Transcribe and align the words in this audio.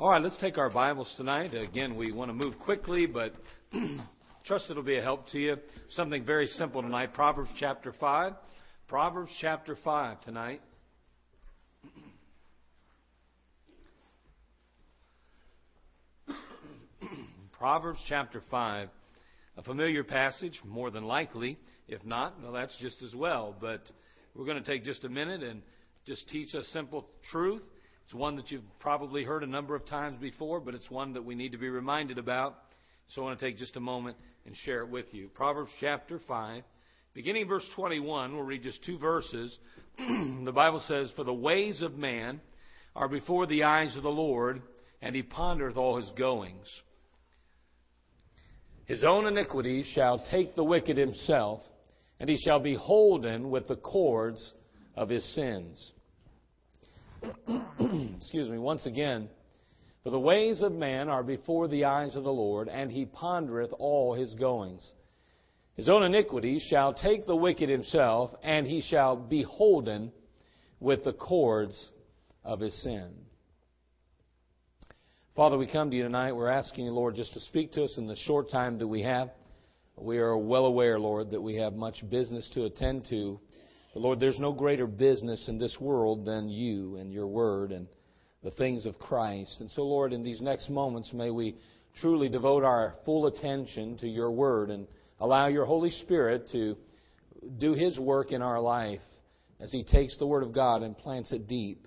All 0.00 0.08
right, 0.10 0.22
let's 0.22 0.38
take 0.38 0.58
our 0.58 0.70
Bibles 0.70 1.12
tonight. 1.16 1.54
Again, 1.54 1.96
we 1.96 2.12
want 2.12 2.28
to 2.28 2.32
move 2.32 2.56
quickly, 2.60 3.04
but 3.04 3.32
trust 4.46 4.70
it'll 4.70 4.84
be 4.84 4.96
a 4.96 5.02
help 5.02 5.28
to 5.30 5.40
you. 5.40 5.56
Something 5.90 6.24
very 6.24 6.46
simple 6.46 6.82
tonight. 6.82 7.14
Proverbs 7.14 7.50
chapter 7.58 7.92
5. 7.98 8.34
Proverbs 8.86 9.32
chapter 9.40 9.76
5 9.82 10.20
tonight. 10.20 10.60
Proverbs 17.58 17.98
chapter 18.08 18.40
5. 18.52 18.88
A 19.56 19.62
familiar 19.64 20.04
passage, 20.04 20.60
more 20.64 20.92
than 20.92 21.06
likely. 21.06 21.58
If 21.88 22.04
not, 22.04 22.40
well, 22.40 22.52
that's 22.52 22.76
just 22.80 23.02
as 23.02 23.16
well. 23.16 23.52
But 23.60 23.82
we're 24.32 24.46
going 24.46 24.62
to 24.62 24.70
take 24.70 24.84
just 24.84 25.02
a 25.02 25.08
minute 25.08 25.42
and 25.42 25.60
just 26.06 26.28
teach 26.28 26.54
a 26.54 26.62
simple 26.66 27.08
truth 27.32 27.62
it's 28.08 28.14
one 28.14 28.36
that 28.36 28.50
you've 28.50 28.62
probably 28.80 29.22
heard 29.22 29.42
a 29.42 29.46
number 29.46 29.74
of 29.74 29.84
times 29.84 30.18
before, 30.18 30.60
but 30.60 30.74
it's 30.74 30.90
one 30.90 31.12
that 31.12 31.26
we 31.26 31.34
need 31.34 31.52
to 31.52 31.58
be 31.58 31.68
reminded 31.68 32.16
about. 32.16 32.56
So 33.08 33.20
I 33.20 33.24
want 33.26 33.38
to 33.38 33.44
take 33.44 33.58
just 33.58 33.76
a 33.76 33.80
moment 33.80 34.16
and 34.46 34.56
share 34.64 34.80
it 34.80 34.88
with 34.88 35.04
you. 35.12 35.28
Proverbs 35.34 35.70
chapter 35.78 36.18
5, 36.26 36.62
beginning 37.12 37.46
verse 37.46 37.68
21, 37.76 38.32
we'll 38.32 38.44
read 38.44 38.62
just 38.62 38.82
two 38.82 38.96
verses. 38.96 39.54
the 39.98 40.52
Bible 40.54 40.82
says, 40.88 41.12
For 41.16 41.24
the 41.24 41.34
ways 41.34 41.82
of 41.82 41.98
man 41.98 42.40
are 42.96 43.08
before 43.08 43.46
the 43.46 43.64
eyes 43.64 43.94
of 43.94 44.04
the 44.04 44.08
Lord, 44.08 44.62
and 45.02 45.14
he 45.14 45.22
pondereth 45.22 45.76
all 45.76 46.00
his 46.00 46.10
goings. 46.16 46.66
His 48.86 49.04
own 49.04 49.26
iniquities 49.26 49.84
shall 49.94 50.24
take 50.30 50.56
the 50.56 50.64
wicked 50.64 50.96
himself, 50.96 51.60
and 52.18 52.30
he 52.30 52.38
shall 52.38 52.60
be 52.60 52.74
holden 52.74 53.50
with 53.50 53.68
the 53.68 53.76
cords 53.76 54.54
of 54.96 55.10
his 55.10 55.34
sins. 55.34 55.92
excuse 58.28 58.50
me, 58.50 58.58
once 58.58 58.84
again, 58.84 59.26
for 60.02 60.10
the 60.10 60.20
ways 60.20 60.60
of 60.60 60.70
man 60.70 61.08
are 61.08 61.22
before 61.22 61.66
the 61.66 61.86
eyes 61.86 62.14
of 62.14 62.24
the 62.24 62.30
Lord, 62.30 62.68
and 62.68 62.92
he 62.92 63.06
pondereth 63.06 63.72
all 63.78 64.12
his 64.12 64.34
goings. 64.34 64.86
His 65.76 65.88
own 65.88 66.02
iniquity 66.02 66.60
shall 66.68 66.92
take 66.92 67.24
the 67.24 67.34
wicked 67.34 67.70
himself, 67.70 68.32
and 68.42 68.66
he 68.66 68.82
shall 68.82 69.16
be 69.16 69.44
holden 69.44 70.12
with 70.78 71.04
the 71.04 71.14
cords 71.14 71.88
of 72.44 72.60
his 72.60 72.74
sin. 72.82 73.14
Father, 75.34 75.56
we 75.56 75.66
come 75.66 75.88
to 75.90 75.96
you 75.96 76.02
tonight. 76.02 76.32
We're 76.36 76.50
asking 76.50 76.84
you, 76.84 76.92
Lord, 76.92 77.16
just 77.16 77.32
to 77.32 77.40
speak 77.40 77.72
to 77.72 77.84
us 77.84 77.94
in 77.96 78.06
the 78.06 78.16
short 78.16 78.50
time 78.50 78.76
that 78.78 78.88
we 78.88 79.04
have. 79.04 79.30
We 79.96 80.18
are 80.18 80.36
well 80.36 80.66
aware, 80.66 81.00
Lord, 81.00 81.30
that 81.30 81.40
we 81.40 81.54
have 81.54 81.72
much 81.72 82.04
business 82.10 82.50
to 82.52 82.66
attend 82.66 83.06
to 83.08 83.40
but 83.98 84.02
Lord, 84.02 84.20
there's 84.20 84.38
no 84.38 84.52
greater 84.52 84.86
business 84.86 85.48
in 85.48 85.58
this 85.58 85.76
world 85.80 86.24
than 86.24 86.48
you 86.48 86.96
and 86.96 87.12
your 87.12 87.26
word 87.26 87.72
and 87.72 87.88
the 88.42 88.50
things 88.52 88.86
of 88.86 88.98
Christ. 88.98 89.56
And 89.60 89.70
so, 89.70 89.82
Lord, 89.82 90.12
in 90.12 90.22
these 90.22 90.40
next 90.40 90.70
moments, 90.70 91.12
may 91.12 91.30
we 91.30 91.56
truly 92.00 92.28
devote 92.28 92.64
our 92.64 92.94
full 93.04 93.26
attention 93.26 93.96
to 93.98 94.08
your 94.08 94.30
word 94.30 94.70
and 94.70 94.86
allow 95.20 95.48
your 95.48 95.64
Holy 95.64 95.90
Spirit 95.90 96.48
to 96.52 96.76
do 97.58 97.72
his 97.72 97.98
work 97.98 98.32
in 98.32 98.42
our 98.42 98.60
life 98.60 99.00
as 99.60 99.72
he 99.72 99.82
takes 99.82 100.16
the 100.18 100.26
word 100.26 100.42
of 100.42 100.52
God 100.52 100.82
and 100.82 100.96
plants 100.96 101.32
it 101.32 101.48
deep. 101.48 101.86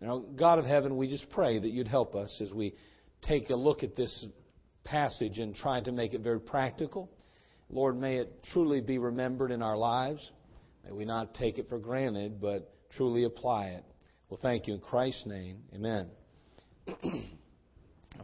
Know, 0.00 0.20
God 0.20 0.60
of 0.60 0.64
heaven, 0.64 0.96
we 0.96 1.08
just 1.08 1.28
pray 1.30 1.58
that 1.58 1.70
you'd 1.70 1.88
help 1.88 2.14
us 2.14 2.36
as 2.40 2.52
we 2.52 2.74
take 3.22 3.50
a 3.50 3.56
look 3.56 3.82
at 3.82 3.96
this 3.96 4.26
passage 4.84 5.38
and 5.38 5.54
try 5.54 5.80
to 5.80 5.90
make 5.90 6.14
it 6.14 6.20
very 6.20 6.40
practical. 6.40 7.10
Lord, 7.68 7.98
may 7.98 8.16
it 8.16 8.44
truly 8.52 8.80
be 8.80 8.98
remembered 8.98 9.50
in 9.50 9.60
our 9.60 9.76
lives. 9.76 10.30
May 10.84 10.92
we 10.92 11.04
not 11.04 11.34
take 11.34 11.58
it 11.58 11.68
for 11.68 11.78
granted, 11.78 12.40
but 12.40 12.72
truly 12.96 13.24
apply 13.24 13.66
it. 13.66 13.84
Well, 14.28 14.38
thank 14.42 14.66
you 14.66 14.74
in 14.74 14.80
Christ's 14.80 15.24
name. 15.24 15.60
Amen. 15.74 16.08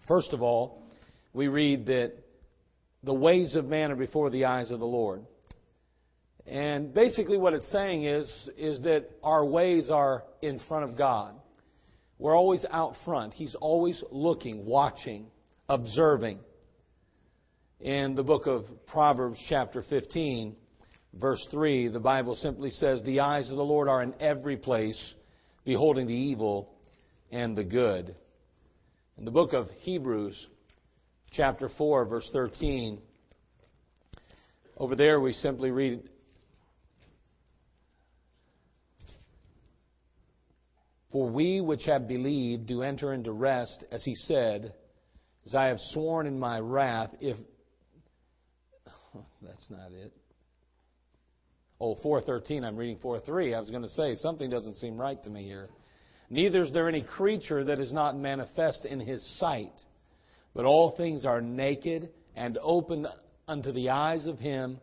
First 0.07 0.35
of 0.35 0.43
all, 0.43 0.83
we 1.33 1.49
read 1.49 1.87
that 1.87 2.13
the 3.03 3.15
ways 3.15 3.55
of 3.55 3.65
man 3.65 3.91
are 3.91 3.97
before 3.97 4.29
the 4.29 4.45
eyes 4.45 4.71
of 4.71 4.81
the 4.81 4.87
Lord. 4.87 5.25
And 6.47 6.93
basically 6.93 7.39
what 7.39 7.55
it's 7.55 7.71
saying 7.73 8.05
is, 8.05 8.31
is 8.59 8.83
that 8.83 9.07
our 9.23 9.47
ways 9.47 9.91
are 9.91 10.25
in 10.43 10.61
front 10.69 10.85
of 10.85 10.99
God. 10.99 11.37
We're 12.19 12.37
always 12.37 12.67
out 12.71 12.97
front. 13.07 13.33
He's 13.33 13.55
always 13.55 14.03
looking, 14.11 14.67
watching, 14.67 15.29
observing. 15.71 16.39
In 17.81 18.15
the 18.15 18.23
book 18.23 18.47
of 18.47 18.67
Proverbs, 18.87 19.43
chapter 19.49 19.83
15, 19.89 20.55
verse 21.15 21.47
3, 21.51 21.89
the 21.89 21.99
Bible 21.99 22.35
simply 22.35 22.71
says, 22.71 23.01
The 23.03 23.21
eyes 23.21 23.51
of 23.51 23.57
the 23.57 23.65
Lord 23.65 23.89
are 23.89 24.03
in 24.03 24.13
every 24.21 24.59
place, 24.59 25.15
beholding 25.65 26.07
the 26.07 26.15
evil 26.15 26.71
and 27.31 27.57
the 27.57 27.65
good. 27.65 28.15
In 29.17 29.25
the 29.25 29.31
book 29.31 29.53
of 29.53 29.69
Hebrews, 29.81 30.47
chapter 31.31 31.69
4, 31.77 32.05
verse 32.07 32.29
13, 32.33 33.01
over 34.77 34.97
there 34.97 35.21
we 35.21 35.33
simply 35.33 35.71
read, 35.71 36.03
For 41.13 41.31
we 41.31 41.61
which 41.61 41.85
have 41.85 42.09
believed 42.09 42.67
do 42.67 42.83
enter 42.83 43.13
into 43.13 43.31
rest, 43.31 43.85
as 43.93 44.05
he 44.05 44.17
said, 44.17 44.75
As 45.47 45.55
I 45.55 45.67
have 45.67 45.79
sworn 45.79 46.27
in 46.27 46.41
my 46.41 46.59
wrath, 46.59 47.11
if. 47.21 47.37
That's 49.43 49.71
not 49.71 49.93
it. 49.93 50.13
Oh, 51.81 51.97
413, 52.03 52.65
I'm 52.65 52.77
reading 52.77 52.99
4.3. 52.99 53.55
I 53.55 53.61
was 53.61 53.71
going 53.71 53.83
to 53.83 53.89
say, 53.89 54.15
something 54.15 54.49
doesn't 54.49 54.77
seem 54.77 54.97
right 54.97 55.21
to 55.25 55.31
me 55.31 55.45
here. 55.45 55.69
Neither 56.31 56.63
is 56.63 56.73
there 56.73 56.89
any 56.89 57.03
creature 57.03 57.65
that 57.65 57.79
is 57.79 57.93
not 57.93 58.17
manifest 58.17 58.85
in 58.85 59.01
his 59.01 59.25
sight, 59.39 59.73
but 60.55 60.65
all 60.65 60.95
things 60.97 61.27
are 61.27 61.41
naked 61.41 62.11
and 62.37 62.59
open 62.63 63.07
unto 63.49 63.73
the 63.73 63.91
eyes 63.91 64.27
of 64.27 64.39
him 64.39 64.79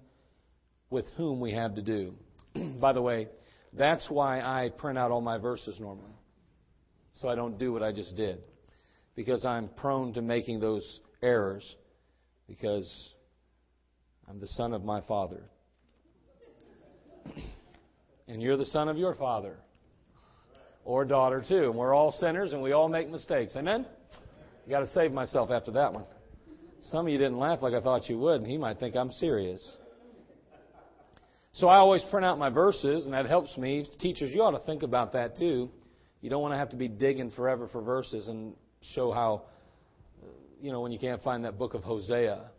with 0.90 1.06
whom 1.16 1.40
we 1.40 1.54
have 1.54 1.76
to 1.76 1.82
do. 1.82 2.14
By 2.80 2.94
the 2.94 3.02
way, 3.02 3.30
that's 3.74 4.08
why 4.10 4.42
I 4.42 4.70
print 4.78 4.98
out 4.98 5.12
all 5.12 5.22
my 5.22 5.38
verses 5.38 5.80
normally. 5.80 6.14
So 7.16 7.30
I 7.30 7.36
don't 7.36 7.58
do 7.58 7.72
what 7.72 7.84
I 7.84 7.94
just 7.94 8.16
did. 8.16 8.40
Because 9.16 9.46
I'm 9.46 9.70
prone 9.70 10.14
to 10.14 10.22
making 10.22 10.60
those 10.60 11.00
errors. 11.24 11.76
Because 12.48 13.14
I'm 14.30 14.40
the 14.40 14.48
son 14.48 14.74
of 14.74 14.84
my 14.84 15.02
father 15.02 15.44
and 18.28 18.42
you're 18.42 18.58
the 18.58 18.66
son 18.66 18.88
of 18.88 18.98
your 18.98 19.16
father 19.16 19.58
or 20.84 21.06
daughter 21.06 21.44
too. 21.48 21.66
And 21.66 21.76
we're 21.76 21.94
all 21.94 22.12
sinners 22.12 22.54
and 22.54 22.62
we 22.62 22.72
all 22.72 22.90
make 22.90 23.10
mistakes. 23.10 23.56
Amen? 23.56 23.86
I 24.66 24.70
got 24.70 24.82
to 24.82 24.88
save 24.90 25.12
myself 25.12 25.52
after 25.52 25.72
that 25.72 25.94
one. 25.94 26.06
Some 26.84 27.06
of 27.06 27.12
you 27.12 27.18
didn't 27.18 27.38
laugh 27.38 27.62
like 27.62 27.74
I 27.74 27.82
thought 27.82 28.10
you 28.10 28.18
would, 28.20 28.42
and 28.42 28.50
he 28.50 28.58
might 28.58 28.80
think 28.80 28.96
I'm 28.96 29.12
serious. 29.12 29.62
So 31.54 31.68
I 31.68 31.78
always 31.78 32.04
print 32.10 32.26
out 32.26 32.40
my 32.40 32.50
verses, 32.50 33.06
and 33.06 33.14
that 33.14 33.26
helps 33.26 33.56
me. 33.58 33.88
Teachers, 34.00 34.32
you 34.32 34.42
ought 34.42 34.58
to 34.58 34.66
think 34.66 34.84
about 34.84 35.14
that 35.14 35.38
too. 35.38 35.70
You 36.22 36.30
don't 36.30 36.42
want 36.42 36.54
to 36.54 36.58
have 36.58 36.70
to 36.70 36.78
be 36.78 36.88
digging 36.88 37.32
forever 37.32 37.68
for 37.68 37.82
verses 37.82 38.28
and 38.28 38.54
show 38.94 39.12
how, 39.12 39.44
you 40.62 40.72
know, 40.72 40.82
when 40.82 40.92
you 40.92 41.00
can't 41.00 41.22
find 41.22 41.46
that 41.46 41.58
book 41.58 41.74
of 41.74 41.84
Hosea, 41.84 42.50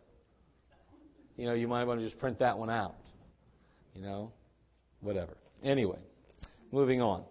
you 1.36 1.46
know, 1.46 1.54
you 1.54 1.66
might 1.66 1.84
want 1.84 2.00
to 2.00 2.06
just 2.06 2.18
print 2.18 2.40
that 2.40 2.58
one 2.58 2.70
out. 2.70 2.94
You 3.94 4.02
know, 4.02 4.32
whatever. 5.02 5.36
Anyway, 5.62 5.98
moving 6.70 7.02
on. 7.02 7.24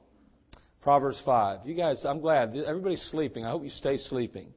Proverbs 0.82 1.22
5. 1.26 1.66
You 1.66 1.76
guys, 1.76 2.04
I'm 2.06 2.22
glad. 2.22 2.56
Everybody's 2.56 3.02
sleeping. 3.12 3.46
I 3.46 3.52
hope 3.52 3.64
you 3.64 3.70
stay 3.70 3.98
sleeping. 3.98 4.54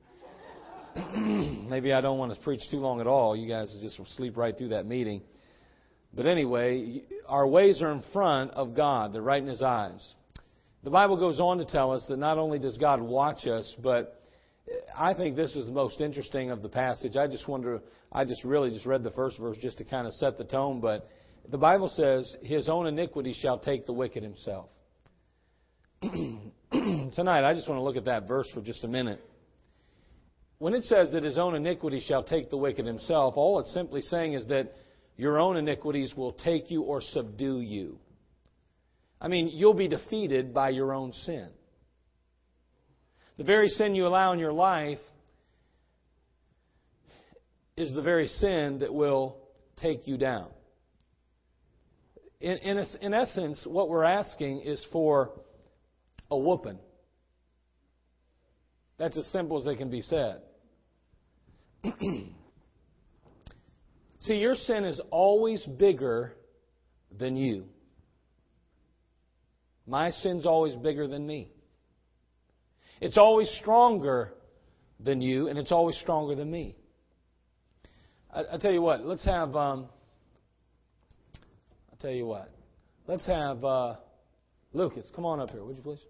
Maybe 1.16 1.92
I 1.92 2.00
don't 2.00 2.18
want 2.18 2.34
to 2.34 2.40
preach 2.40 2.62
too 2.70 2.78
long 2.78 3.00
at 3.00 3.06
all. 3.06 3.36
You 3.36 3.48
guys 3.48 3.76
just 3.82 4.00
sleep 4.16 4.36
right 4.36 4.56
through 4.56 4.70
that 4.70 4.86
meeting. 4.86 5.22
But 6.14 6.26
anyway, 6.26 7.02
our 7.26 7.46
ways 7.46 7.82
are 7.82 7.90
in 7.90 8.02
front 8.12 8.52
of 8.52 8.74
God. 8.74 9.12
They're 9.12 9.22
right 9.22 9.42
in 9.42 9.48
His 9.48 9.62
eyes. 9.62 10.14
The 10.84 10.90
Bible 10.90 11.16
goes 11.16 11.40
on 11.40 11.58
to 11.58 11.64
tell 11.64 11.92
us 11.92 12.04
that 12.08 12.18
not 12.18 12.38
only 12.38 12.58
does 12.58 12.78
God 12.78 13.00
watch 13.00 13.46
us, 13.46 13.74
but 13.82 14.22
I 14.96 15.14
think 15.14 15.34
this 15.34 15.56
is 15.56 15.66
the 15.66 15.72
most 15.72 16.00
interesting 16.00 16.50
of 16.50 16.62
the 16.62 16.68
passage. 16.68 17.16
I 17.16 17.26
just 17.26 17.48
wonder, 17.48 17.80
I 18.12 18.24
just 18.24 18.44
really 18.44 18.70
just 18.70 18.86
read 18.86 19.02
the 19.02 19.10
first 19.10 19.38
verse 19.38 19.56
just 19.60 19.78
to 19.78 19.84
kind 19.84 20.06
of 20.06 20.12
set 20.14 20.38
the 20.38 20.44
tone, 20.44 20.80
but 20.80 21.08
the 21.50 21.58
Bible 21.58 21.88
says, 21.88 22.34
His 22.42 22.68
own 22.68 22.86
iniquity 22.86 23.34
shall 23.38 23.58
take 23.58 23.86
the 23.86 23.92
wicked 23.92 24.22
himself. 24.22 24.68
Tonight, 26.02 27.48
I 27.48 27.54
just 27.54 27.68
want 27.68 27.78
to 27.78 27.82
look 27.82 27.96
at 27.96 28.06
that 28.06 28.26
verse 28.26 28.48
for 28.52 28.60
just 28.60 28.84
a 28.84 28.88
minute. 28.88 29.20
When 30.58 30.74
it 30.74 30.84
says 30.84 31.12
that 31.12 31.22
his 31.22 31.36
own 31.36 31.54
iniquity 31.54 32.00
shall 32.00 32.22
take 32.22 32.50
the 32.50 32.56
wicked 32.56 32.86
himself, 32.86 33.34
all 33.36 33.58
it's 33.60 33.72
simply 33.72 34.00
saying 34.00 34.34
is 34.34 34.46
that 34.46 34.72
your 35.16 35.38
own 35.38 35.56
iniquities 35.56 36.14
will 36.16 36.32
take 36.32 36.70
you 36.70 36.82
or 36.82 37.00
subdue 37.00 37.60
you. 37.60 37.98
I 39.20 39.28
mean, 39.28 39.48
you'll 39.48 39.74
be 39.74 39.88
defeated 39.88 40.54
by 40.54 40.70
your 40.70 40.92
own 40.92 41.12
sin. 41.12 41.48
The 43.36 43.44
very 43.44 43.68
sin 43.68 43.94
you 43.94 44.06
allow 44.06 44.32
in 44.32 44.38
your 44.38 44.52
life 44.52 44.98
is 47.76 47.92
the 47.92 48.02
very 48.02 48.28
sin 48.28 48.78
that 48.78 48.92
will 48.92 49.36
take 49.76 50.06
you 50.06 50.16
down 50.16 50.48
in, 52.44 52.58
in, 52.58 52.86
in 53.00 53.14
essence, 53.14 53.62
what 53.64 53.88
we're 53.88 54.04
asking 54.04 54.60
is 54.60 54.86
for 54.92 55.30
a 56.30 56.36
whooping. 56.36 56.78
That's 58.98 59.16
as 59.16 59.26
simple 59.28 59.58
as 59.58 59.64
they 59.64 59.76
can 59.76 59.88
be 59.88 60.02
said. 60.02 60.42
See, 64.20 64.34
your 64.34 64.54
sin 64.54 64.84
is 64.84 65.00
always 65.10 65.64
bigger 65.64 66.34
than 67.16 67.34
you. 67.36 67.64
My 69.86 70.10
sin's 70.10 70.44
always 70.44 70.76
bigger 70.76 71.08
than 71.08 71.26
me. 71.26 71.50
It's 73.00 73.16
always 73.16 73.48
stronger 73.62 74.34
than 75.00 75.22
you, 75.22 75.48
and 75.48 75.58
it's 75.58 75.72
always 75.72 75.96
stronger 75.96 76.34
than 76.34 76.50
me. 76.50 76.76
I, 78.30 78.42
I 78.52 78.58
tell 78.58 78.72
you 78.72 78.82
what, 78.82 79.04
let's 79.04 79.24
have. 79.24 79.56
Um, 79.56 79.88
tell 82.04 82.12
you 82.12 82.26
what, 82.26 82.50
let's 83.08 83.24
have 83.24 83.64
uh, 83.64 83.94
Lucas. 84.74 85.10
Come 85.16 85.24
on 85.24 85.40
up 85.40 85.48
here, 85.48 85.64
would 85.64 85.74
you 85.74 85.82
please? 85.82 86.00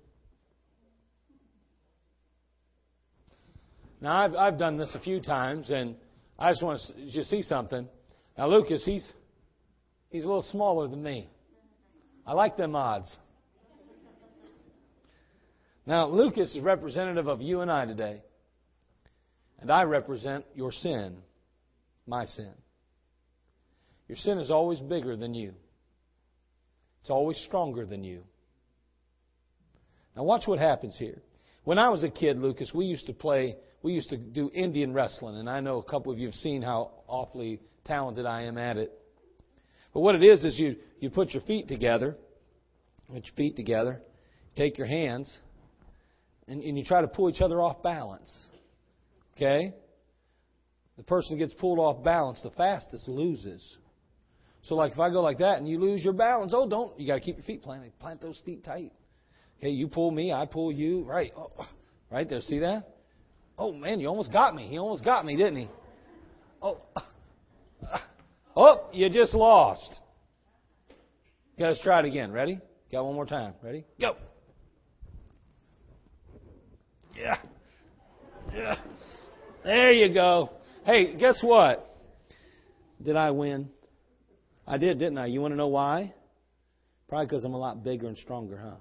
Now 4.00 4.16
I've 4.16 4.34
I've 4.34 4.58
done 4.58 4.76
this 4.76 4.92
a 4.96 4.98
few 4.98 5.20
times, 5.20 5.70
and 5.70 5.94
I 6.36 6.50
just 6.50 6.64
want 6.64 6.80
to 6.80 7.10
just 7.12 7.30
see 7.30 7.42
something. 7.42 7.88
Now 8.36 8.48
Lucas, 8.48 8.84
he's 8.84 9.08
he's 10.10 10.24
a 10.24 10.26
little 10.26 10.42
smaller 10.42 10.88
than 10.88 11.00
me. 11.00 11.28
I 12.26 12.32
like 12.32 12.56
them 12.56 12.74
odds. 12.74 13.14
Now 15.86 16.08
Lucas 16.08 16.56
is 16.56 16.60
representative 16.60 17.28
of 17.28 17.40
you 17.40 17.60
and 17.60 17.70
I 17.70 17.84
today. 17.84 18.20
And 19.60 19.70
I 19.70 19.84
represent 19.84 20.44
your 20.56 20.72
sin, 20.72 21.18
my 22.04 22.24
sin. 22.24 22.52
Your 24.08 24.16
sin 24.16 24.38
is 24.38 24.50
always 24.50 24.80
bigger 24.80 25.16
than 25.16 25.34
you. 25.34 25.54
It's 27.04 27.10
always 27.10 27.36
stronger 27.44 27.84
than 27.84 28.02
you. 28.02 28.22
Now 30.16 30.22
watch 30.22 30.44
what 30.46 30.58
happens 30.58 30.96
here. 30.98 31.20
When 31.64 31.78
I 31.78 31.90
was 31.90 32.02
a 32.02 32.08
kid, 32.08 32.38
Lucas, 32.38 32.72
we 32.74 32.86
used 32.86 33.08
to 33.08 33.12
play, 33.12 33.56
we 33.82 33.92
used 33.92 34.08
to 34.08 34.16
do 34.16 34.50
Indian 34.54 34.94
wrestling, 34.94 35.36
and 35.36 35.46
I 35.46 35.60
know 35.60 35.76
a 35.76 35.82
couple 35.82 36.10
of 36.12 36.18
you 36.18 36.28
have 36.28 36.34
seen 36.36 36.62
how 36.62 36.92
awfully 37.06 37.60
talented 37.84 38.24
I 38.24 38.44
am 38.44 38.56
at 38.56 38.78
it. 38.78 38.90
But 39.92 40.00
what 40.00 40.14
it 40.14 40.22
is 40.22 40.46
is 40.46 40.58
you 40.58 40.76
you 40.98 41.10
put 41.10 41.34
your 41.34 41.42
feet 41.42 41.68
together, 41.68 42.16
put 43.12 43.26
your 43.26 43.34
feet 43.36 43.54
together, 43.54 44.00
take 44.56 44.78
your 44.78 44.86
hands, 44.86 45.30
and, 46.48 46.62
and 46.62 46.78
you 46.78 46.86
try 46.86 47.02
to 47.02 47.06
pull 47.06 47.28
each 47.28 47.42
other 47.42 47.60
off 47.60 47.82
balance. 47.82 48.32
Okay? 49.36 49.74
The 50.96 51.02
person 51.02 51.36
that 51.36 51.46
gets 51.46 51.60
pulled 51.60 51.78
off 51.78 52.02
balance 52.02 52.40
the 52.42 52.50
fastest 52.52 53.08
loses. 53.08 53.76
So, 54.64 54.74
like 54.76 54.92
if 54.92 54.98
I 54.98 55.10
go 55.10 55.20
like 55.20 55.38
that 55.38 55.58
and 55.58 55.68
you 55.68 55.78
lose 55.78 56.02
your 56.02 56.14
balance, 56.14 56.52
oh, 56.56 56.68
don't 56.68 56.98
you 56.98 57.06
got 57.06 57.14
to 57.14 57.20
keep 57.20 57.36
your 57.36 57.44
feet 57.44 57.62
planted. 57.62 57.96
Plant 57.98 58.22
those 58.22 58.40
feet 58.44 58.64
tight. 58.64 58.92
Okay, 59.58 59.68
you 59.68 59.88
pull 59.88 60.10
me, 60.10 60.32
I 60.32 60.46
pull 60.46 60.72
you. 60.72 61.04
Right, 61.04 61.32
oh, 61.36 61.50
right 62.10 62.28
there. 62.28 62.40
See 62.40 62.60
that? 62.60 62.88
Oh 63.58 63.72
man, 63.72 64.00
you 64.00 64.08
almost 64.08 64.32
got 64.32 64.54
me. 64.54 64.66
He 64.68 64.78
almost 64.78 65.04
got 65.04 65.24
me, 65.26 65.36
didn't 65.36 65.56
he? 65.56 65.68
Oh, 66.62 66.80
oh, 68.56 68.88
you 68.92 69.10
just 69.10 69.34
lost. 69.34 70.00
Okay, 71.54 71.66
let's 71.68 71.82
try 71.82 72.00
it 72.00 72.06
again. 72.06 72.32
Ready? 72.32 72.58
Got 72.90 73.04
one 73.04 73.14
more 73.14 73.26
time. 73.26 73.52
Ready? 73.62 73.84
Go. 74.00 74.16
Yeah. 77.14 77.36
Yeah. 78.52 78.76
There 79.62 79.92
you 79.92 80.12
go. 80.12 80.50
Hey, 80.84 81.14
guess 81.16 81.42
what? 81.42 81.86
Did 83.02 83.16
I 83.16 83.30
win? 83.30 83.68
I 84.66 84.78
did, 84.78 84.98
didn't 84.98 85.18
I? 85.18 85.26
You 85.26 85.40
want 85.40 85.52
to 85.52 85.56
know 85.56 85.68
why? 85.68 86.14
Probably 87.08 87.26
because 87.26 87.44
I'm 87.44 87.54
a 87.54 87.58
lot 87.58 87.84
bigger 87.84 88.08
and 88.08 88.16
stronger, 88.16 88.58
huh? 88.62 88.76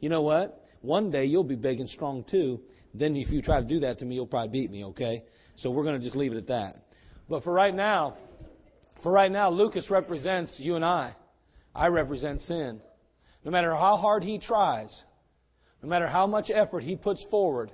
You 0.00 0.08
know 0.08 0.22
what? 0.22 0.64
One 0.82 1.10
day 1.10 1.24
you'll 1.24 1.44
be 1.44 1.56
big 1.56 1.80
and 1.80 1.88
strong 1.88 2.24
too. 2.30 2.60
Then 2.94 3.16
if 3.16 3.30
you 3.30 3.42
try 3.42 3.60
to 3.60 3.66
do 3.66 3.80
that 3.80 3.98
to 4.00 4.04
me, 4.04 4.14
you'll 4.14 4.26
probably 4.26 4.60
beat 4.60 4.70
me, 4.70 4.84
okay? 4.86 5.24
So 5.56 5.70
we're 5.70 5.84
going 5.84 5.98
to 5.98 6.04
just 6.04 6.16
leave 6.16 6.32
it 6.32 6.38
at 6.38 6.48
that. 6.48 6.84
But 7.28 7.44
for 7.44 7.52
right 7.52 7.74
now, 7.74 8.16
for 9.02 9.12
right 9.12 9.30
now, 9.30 9.50
Lucas 9.50 9.90
represents 9.90 10.54
you 10.58 10.76
and 10.76 10.84
I. 10.84 11.14
I 11.74 11.86
represent 11.86 12.40
sin. 12.42 12.80
No 13.44 13.50
matter 13.50 13.74
how 13.74 13.96
hard 13.96 14.22
he 14.22 14.38
tries, 14.38 14.94
no 15.82 15.88
matter 15.88 16.06
how 16.06 16.26
much 16.26 16.50
effort 16.52 16.82
he 16.82 16.96
puts 16.96 17.24
forward, 17.30 17.70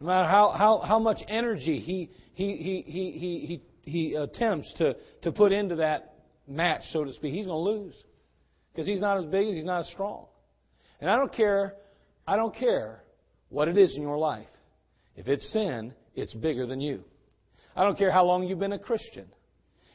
no 0.00 0.06
matter 0.06 0.28
how, 0.28 0.50
how, 0.50 0.78
how 0.78 0.98
much 0.98 1.18
energy 1.28 1.80
he, 1.80 2.10
he, 2.34 2.56
he, 2.56 2.84
he, 2.86 3.18
he, 3.18 3.62
he, 3.84 3.90
he 3.90 4.14
attempts 4.14 4.72
to, 4.78 4.94
to 5.22 5.32
put 5.32 5.52
into 5.52 5.76
that 5.76 6.09
match, 6.50 6.82
so 6.92 7.04
to 7.04 7.12
speak, 7.12 7.32
he's 7.32 7.46
going 7.46 7.64
to 7.64 7.70
lose. 7.70 7.94
Because 8.72 8.86
he's 8.86 9.00
not 9.00 9.18
as 9.18 9.24
big 9.24 9.48
as 9.48 9.54
he's 9.54 9.64
not 9.64 9.80
as 9.80 9.88
strong. 9.88 10.26
And 11.00 11.08
I 11.08 11.16
don't 11.16 11.32
care, 11.32 11.74
I 12.26 12.36
don't 12.36 12.54
care 12.54 13.02
what 13.48 13.68
it 13.68 13.76
is 13.76 13.96
in 13.96 14.02
your 14.02 14.18
life. 14.18 14.46
If 15.16 15.28
it's 15.28 15.50
sin, 15.52 15.94
it's 16.14 16.34
bigger 16.34 16.66
than 16.66 16.80
you. 16.80 17.04
I 17.74 17.84
don't 17.84 17.96
care 17.96 18.10
how 18.10 18.24
long 18.24 18.44
you've 18.44 18.58
been 18.58 18.72
a 18.72 18.78
Christian. 18.78 19.26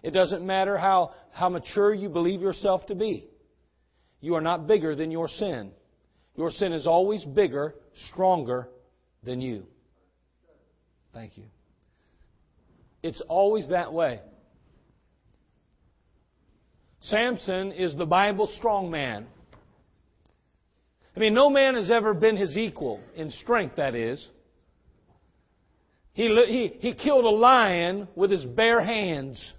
It 0.01 0.11
doesn't 0.11 0.45
matter 0.45 0.77
how, 0.77 1.13
how 1.31 1.49
mature 1.49 1.93
you 1.93 2.09
believe 2.09 2.41
yourself 2.41 2.85
to 2.87 2.95
be. 2.95 3.27
You 4.21 4.35
are 4.35 4.41
not 4.41 4.67
bigger 4.67 4.95
than 4.95 5.11
your 5.11 5.27
sin. 5.27 5.71
Your 6.35 6.51
sin 6.51 6.73
is 6.73 6.85
always 6.85 7.23
bigger, 7.23 7.75
stronger 8.11 8.69
than 9.23 9.41
you. 9.41 9.65
Thank 11.13 11.37
you. 11.37 11.45
It's 13.01 13.21
always 13.27 13.69
that 13.69 13.93
way. 13.93 14.19
Samson 17.05 17.71
is 17.71 17.95
the 17.95 18.05
Bible 18.05 18.47
strong 18.47 18.89
man. 18.89 19.27
I 21.15 21.19
mean, 21.19 21.33
no 21.33 21.49
man 21.49 21.75
has 21.75 21.91
ever 21.91 22.13
been 22.13 22.35
his 22.35 22.57
equal, 22.57 22.99
in 23.15 23.31
strength, 23.31 23.75
that 23.77 23.95
is. 23.95 24.27
He, 26.13 26.27
he, 26.47 26.77
he 26.79 26.93
killed 26.93 27.25
a 27.25 27.29
lion 27.29 28.07
with 28.15 28.31
his 28.31 28.43
bare 28.43 28.81
hands. 28.83 29.53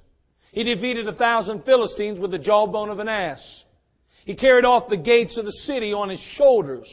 He 0.53 0.65
defeated 0.65 1.07
a 1.07 1.15
thousand 1.15 1.65
Philistines 1.65 2.19
with 2.19 2.31
the 2.31 2.39
jawbone 2.39 2.91
of 2.91 2.99
an 2.99 3.09
ass. 3.09 3.65
He 4.25 4.35
carried 4.35 4.65
off 4.65 4.89
the 4.89 4.97
gates 4.97 5.39
of 5.39 5.45
the 5.45 5.53
city 5.53 5.93
on 5.93 6.09
his 6.09 6.21
shoulders. 6.37 6.89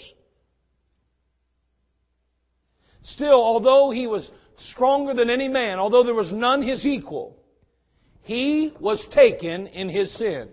Still, 3.03 3.41
although 3.41 3.89
he 3.89 4.05
was 4.05 4.29
stronger 4.57 5.13
than 5.13 5.29
any 5.29 5.47
man, 5.47 5.79
although 5.79 6.03
there 6.03 6.13
was 6.13 6.31
none 6.31 6.61
his 6.61 6.85
equal, 6.85 7.37
he 8.23 8.73
was 8.79 9.05
taken 9.13 9.67
in 9.67 9.89
his 9.89 10.13
sin. 10.17 10.49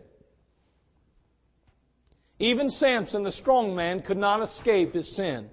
Even 2.39 2.71
Samson, 2.71 3.23
the 3.23 3.33
strong 3.33 3.77
man, 3.77 4.03
could 4.03 4.17
not 4.17 4.43
escape 4.43 4.95
his 4.95 5.15
sin. 5.15 5.49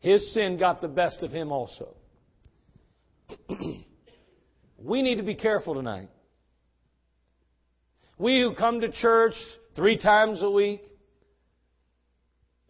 His 0.00 0.32
sin 0.34 0.58
got 0.58 0.80
the 0.80 0.88
best 0.88 1.22
of 1.22 1.32
him 1.32 1.50
also. 1.50 1.94
we 4.78 5.02
need 5.02 5.16
to 5.16 5.22
be 5.22 5.34
careful 5.34 5.74
tonight. 5.74 6.10
We 8.18 8.40
who 8.40 8.54
come 8.54 8.82
to 8.82 8.92
church 8.92 9.34
three 9.74 9.98
times 9.98 10.42
a 10.42 10.50
week, 10.50 10.82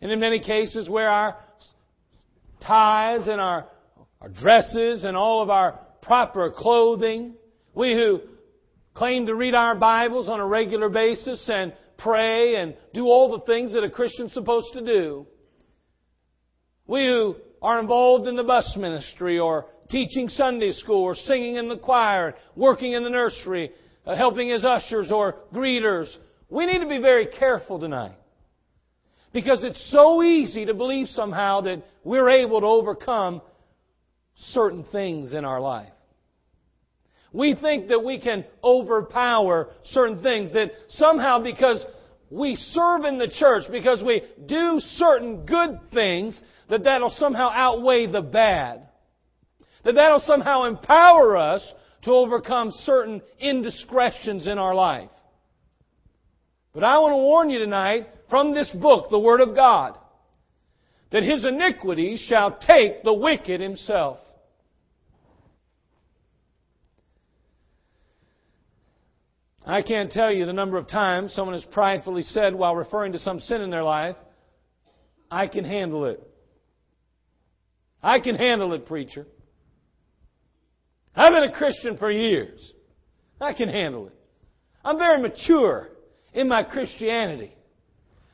and 0.00 0.10
in 0.10 0.20
many 0.20 0.38
cases 0.38 0.88
wear 0.88 1.10
our 1.10 1.36
ties 2.64 3.28
and 3.28 3.40
our, 3.40 3.66
our 4.20 4.28
dresses 4.28 5.04
and 5.04 5.16
all 5.16 5.42
of 5.42 5.50
our 5.50 5.83
proper 6.04 6.50
clothing. 6.50 7.34
We 7.74 7.94
who 7.94 8.20
claim 8.94 9.26
to 9.26 9.34
read 9.34 9.54
our 9.54 9.74
Bibles 9.74 10.28
on 10.28 10.38
a 10.38 10.46
regular 10.46 10.88
basis 10.88 11.48
and 11.52 11.72
pray 11.98 12.56
and 12.56 12.76
do 12.92 13.06
all 13.06 13.32
the 13.32 13.44
things 13.44 13.72
that 13.72 13.84
a 13.84 13.90
Christian's 13.90 14.32
supposed 14.32 14.72
to 14.74 14.84
do. 14.84 15.26
We 16.86 17.06
who 17.06 17.36
are 17.62 17.80
involved 17.80 18.28
in 18.28 18.36
the 18.36 18.44
bus 18.44 18.76
ministry 18.78 19.38
or 19.38 19.66
teaching 19.88 20.28
Sunday 20.28 20.70
school 20.72 21.02
or 21.02 21.14
singing 21.14 21.56
in 21.56 21.68
the 21.68 21.78
choir, 21.78 22.34
working 22.54 22.92
in 22.92 23.02
the 23.04 23.10
nursery, 23.10 23.72
uh, 24.06 24.14
helping 24.14 24.50
as 24.52 24.64
ushers 24.64 25.10
or 25.10 25.36
greeters. 25.52 26.14
We 26.50 26.66
need 26.66 26.80
to 26.80 26.88
be 26.88 26.98
very 26.98 27.26
careful 27.26 27.80
tonight. 27.80 28.16
Because 29.32 29.64
it's 29.64 29.90
so 29.90 30.22
easy 30.22 30.66
to 30.66 30.74
believe 30.74 31.08
somehow 31.08 31.62
that 31.62 31.82
we're 32.04 32.28
able 32.28 32.60
to 32.60 32.66
overcome 32.66 33.40
certain 34.36 34.84
things 34.92 35.32
in 35.32 35.44
our 35.44 35.60
life. 35.60 35.93
We 37.34 37.56
think 37.56 37.88
that 37.88 38.04
we 38.04 38.20
can 38.20 38.44
overpower 38.62 39.70
certain 39.82 40.22
things, 40.22 40.52
that 40.52 40.70
somehow 40.88 41.40
because 41.40 41.84
we 42.30 42.54
serve 42.54 43.04
in 43.04 43.18
the 43.18 43.26
church, 43.26 43.64
because 43.72 44.00
we 44.04 44.22
do 44.46 44.78
certain 44.78 45.44
good 45.44 45.80
things, 45.92 46.40
that 46.70 46.84
that'll 46.84 47.10
somehow 47.10 47.50
outweigh 47.52 48.06
the 48.06 48.22
bad. 48.22 48.86
That 49.84 49.96
that'll 49.96 50.20
somehow 50.20 50.66
empower 50.66 51.36
us 51.36 51.72
to 52.02 52.12
overcome 52.12 52.70
certain 52.84 53.20
indiscretions 53.40 54.46
in 54.46 54.56
our 54.56 54.74
life. 54.74 55.10
But 56.72 56.84
I 56.84 57.00
want 57.00 57.14
to 57.14 57.16
warn 57.16 57.50
you 57.50 57.58
tonight 57.58 58.06
from 58.30 58.54
this 58.54 58.70
book, 58.70 59.10
the 59.10 59.18
Word 59.18 59.40
of 59.40 59.56
God, 59.56 59.98
that 61.10 61.24
his 61.24 61.44
iniquities 61.44 62.24
shall 62.28 62.56
take 62.64 63.02
the 63.02 63.12
wicked 63.12 63.60
himself. 63.60 64.18
I 69.66 69.82
can't 69.82 70.10
tell 70.10 70.30
you 70.30 70.44
the 70.44 70.52
number 70.52 70.76
of 70.76 70.88
times 70.88 71.32
someone 71.32 71.54
has 71.54 71.64
pridefully 71.72 72.22
said 72.22 72.54
while 72.54 72.76
referring 72.76 73.12
to 73.12 73.18
some 73.18 73.40
sin 73.40 73.62
in 73.62 73.70
their 73.70 73.82
life, 73.82 74.16
I 75.30 75.46
can 75.46 75.64
handle 75.64 76.04
it. 76.04 76.20
I 78.02 78.20
can 78.20 78.34
handle 78.34 78.74
it, 78.74 78.86
preacher. 78.86 79.26
I've 81.16 81.32
been 81.32 81.44
a 81.44 81.52
Christian 81.52 81.96
for 81.96 82.10
years. 82.10 82.72
I 83.40 83.54
can 83.54 83.68
handle 83.68 84.08
it. 84.08 84.14
I'm 84.84 84.98
very 84.98 85.20
mature 85.22 85.88
in 86.34 86.48
my 86.48 86.62
Christianity. 86.62 87.54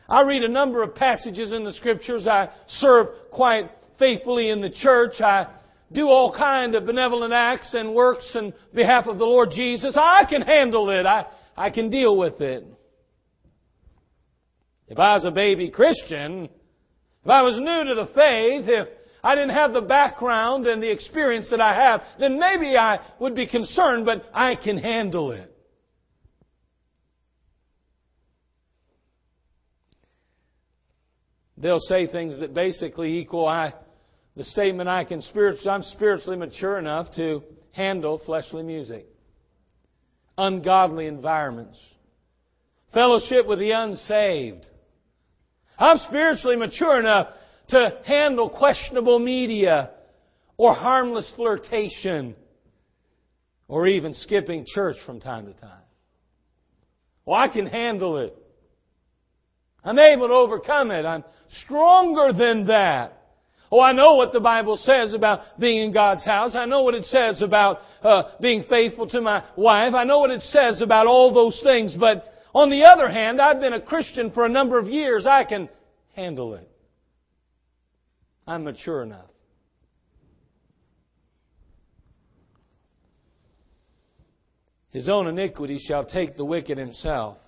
I 0.09 0.23
read 0.23 0.43
a 0.43 0.49
number 0.49 0.83
of 0.83 0.97
passages 0.97 1.53
in 1.53 1.63
the 1.63 1.73
scriptures. 1.73 2.27
I 2.27 2.49
serve 2.67 3.07
quite 3.31 3.71
faithfully 4.01 4.51
in 4.51 4.61
the 4.61 4.71
church. 4.71 5.21
I 5.21 5.47
do 5.93 6.09
all 6.09 6.33
kind 6.33 6.75
of 6.75 6.87
benevolent 6.87 7.33
acts 7.33 7.75
and 7.75 7.95
works 7.95 8.31
in 8.35 8.53
behalf 8.75 9.07
of 9.07 9.19
the 9.19 9.25
Lord 9.25 9.51
Jesus. 9.51 9.97
I 9.97 10.25
can 10.29 10.43
handle 10.43 10.91
it. 10.91 11.05
I, 11.05 11.27
I 11.57 11.71
can 11.71 11.91
deal 11.91 12.17
with 12.17 12.41
it. 12.41 12.65
If 14.89 14.99
I 14.99 15.15
was 15.15 15.25
a 15.25 15.31
baby 15.31 15.71
Christian, 15.71 16.49
if 17.25 17.31
I 17.31 17.43
was 17.43 17.59
new 17.59 17.85
to 17.85 17.95
the 17.95 18.07
faith, 18.07 18.69
if 18.69 18.89
I 19.23 19.35
didn't 19.35 19.55
have 19.55 19.73
the 19.73 19.83
background 19.83 20.67
and 20.67 20.83
the 20.83 20.91
experience 20.91 21.49
that 21.51 21.61
I 21.61 21.75
have, 21.75 22.03
then 22.19 22.39
maybe 22.39 22.77
I 22.77 22.99
would 23.19 23.35
be 23.35 23.47
concerned, 23.47 24.07
but 24.07 24.25
I 24.33 24.55
can 24.55 24.79
handle 24.79 25.33
it. 25.33 25.55
They'll 31.59 31.79
say 31.79 32.07
things 32.07 32.39
that 32.39 32.55
basically 32.55 33.19
equal 33.19 33.47
I, 33.47 33.75
the 34.41 34.45
statement 34.45 34.89
I 34.89 35.05
can 35.05 35.21
spiritually, 35.21 35.69
I'm 35.69 35.83
spiritually 35.83 36.39
mature 36.39 36.79
enough 36.79 37.15
to 37.17 37.43
handle 37.73 38.23
fleshly 38.25 38.63
music, 38.63 39.05
ungodly 40.39 41.09
environments, 41.09 41.79
fellowship 42.95 43.47
with 43.47 43.59
the 43.59 43.73
unsaved. 43.73 44.67
I'm 45.79 45.99
spiritually 46.09 46.57
mature 46.57 46.99
enough 46.99 47.29
to 47.69 47.99
handle 48.07 48.49
questionable 48.49 49.19
media 49.19 49.91
or 50.57 50.73
harmless 50.73 51.31
flirtation 51.37 52.35
or 53.69 53.89
even 53.89 54.15
skipping 54.15 54.65
church 54.67 54.97
from 55.05 55.21
time 55.21 55.53
to 55.53 55.53
time. 55.61 55.83
Well, 57.27 57.39
I 57.39 57.49
can 57.49 57.67
handle 57.67 58.17
it. 58.17 58.35
I'm 59.85 59.99
able 59.99 60.29
to 60.29 60.33
overcome 60.35 60.93
it. 60.93 61.05
I'm 61.05 61.25
stronger 61.67 62.33
than 62.33 62.69
that. 62.69 63.20
Oh, 63.73 63.81
I 63.81 63.93
know 63.93 64.15
what 64.15 64.33
the 64.33 64.41
Bible 64.41 64.77
says 64.77 65.15
about 65.15 65.59
being 65.59 65.85
in 65.85 65.93
God's 65.93 66.25
house. 66.25 66.57
I 66.57 66.65
know 66.65 66.83
what 66.83 66.95
it 66.95 67.05
says 67.05 67.41
about 67.41 67.79
uh, 68.03 68.23
being 68.41 68.65
faithful 68.69 69.09
to 69.11 69.21
my 69.21 69.45
wife. 69.57 69.95
I 69.95 70.03
know 70.03 70.19
what 70.19 70.31
it 70.31 70.43
says 70.43 70.83
about 70.83 71.07
all 71.07 71.33
those 71.33 71.61
things. 71.63 71.95
But 71.99 72.25
on 72.53 72.71
the 72.71 72.83
other 72.83 73.09
hand, 73.09 73.41
I've 73.41 73.61
been 73.61 73.73
a 73.73 73.81
Christian 73.81 74.33
for 74.33 74.45
a 74.45 74.49
number 74.49 74.79
of 74.79 74.89
years. 74.89 75.25
I 75.25 75.45
can 75.45 75.69
handle 76.17 76.55
it. 76.55 76.69
I'm 78.45 78.65
mature 78.65 79.05
enough. 79.05 79.31
His 84.91 85.09
own 85.09 85.29
iniquity 85.29 85.79
shall 85.79 86.05
take 86.05 86.37
the 86.37 86.45
wicked 86.45 86.77
himself. 86.77 87.39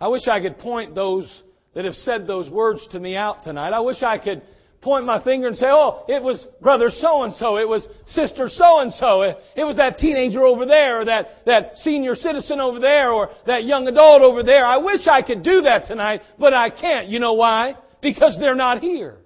I 0.00 0.08
wish 0.08 0.22
I 0.26 0.40
could 0.40 0.56
point 0.56 0.94
those 0.94 1.42
that 1.74 1.84
have 1.84 1.94
said 1.94 2.26
those 2.26 2.48
words 2.50 2.86
to 2.92 3.00
me 3.00 3.16
out 3.16 3.42
tonight. 3.42 3.72
I 3.72 3.80
wish 3.80 4.02
I 4.02 4.18
could 4.18 4.42
point 4.80 5.06
my 5.06 5.22
finger 5.24 5.48
and 5.48 5.56
say, 5.56 5.66
oh, 5.68 6.04
it 6.08 6.22
was 6.22 6.46
brother 6.60 6.90
so 6.90 7.22
and 7.22 7.34
so, 7.34 7.56
it 7.56 7.66
was 7.66 7.86
sister 8.06 8.48
so 8.48 8.80
and 8.80 8.92
so, 8.92 9.22
it 9.22 9.64
was 9.64 9.76
that 9.76 9.98
teenager 9.98 10.44
over 10.44 10.66
there, 10.66 11.00
or 11.00 11.04
that, 11.06 11.28
that 11.46 11.78
senior 11.78 12.14
citizen 12.14 12.60
over 12.60 12.78
there, 12.78 13.10
or 13.10 13.30
that 13.46 13.64
young 13.64 13.88
adult 13.88 14.20
over 14.20 14.42
there. 14.42 14.64
I 14.64 14.76
wish 14.76 15.06
I 15.08 15.22
could 15.22 15.42
do 15.42 15.62
that 15.62 15.86
tonight, 15.86 16.20
but 16.38 16.52
I 16.52 16.68
can't. 16.68 17.08
You 17.08 17.18
know 17.18 17.32
why? 17.32 17.76
Because 18.02 18.36
they're 18.38 18.54
not 18.54 18.80
here. 18.80 19.16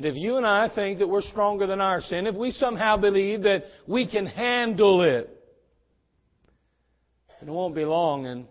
And 0.00 0.06
if 0.06 0.16
you 0.16 0.38
and 0.38 0.46
I 0.46 0.70
think 0.74 1.00
that 1.00 1.08
we're 1.10 1.20
stronger 1.20 1.66
than 1.66 1.82
our 1.82 2.00
sin, 2.00 2.26
if 2.26 2.34
we 2.34 2.52
somehow 2.52 2.96
believe 2.96 3.42
that 3.42 3.64
we 3.86 4.06
can 4.06 4.24
handle 4.24 5.02
it, 5.02 5.28
it 7.42 7.46
won't 7.46 7.74
be 7.74 7.84
long 7.84 8.24
and 8.24 8.46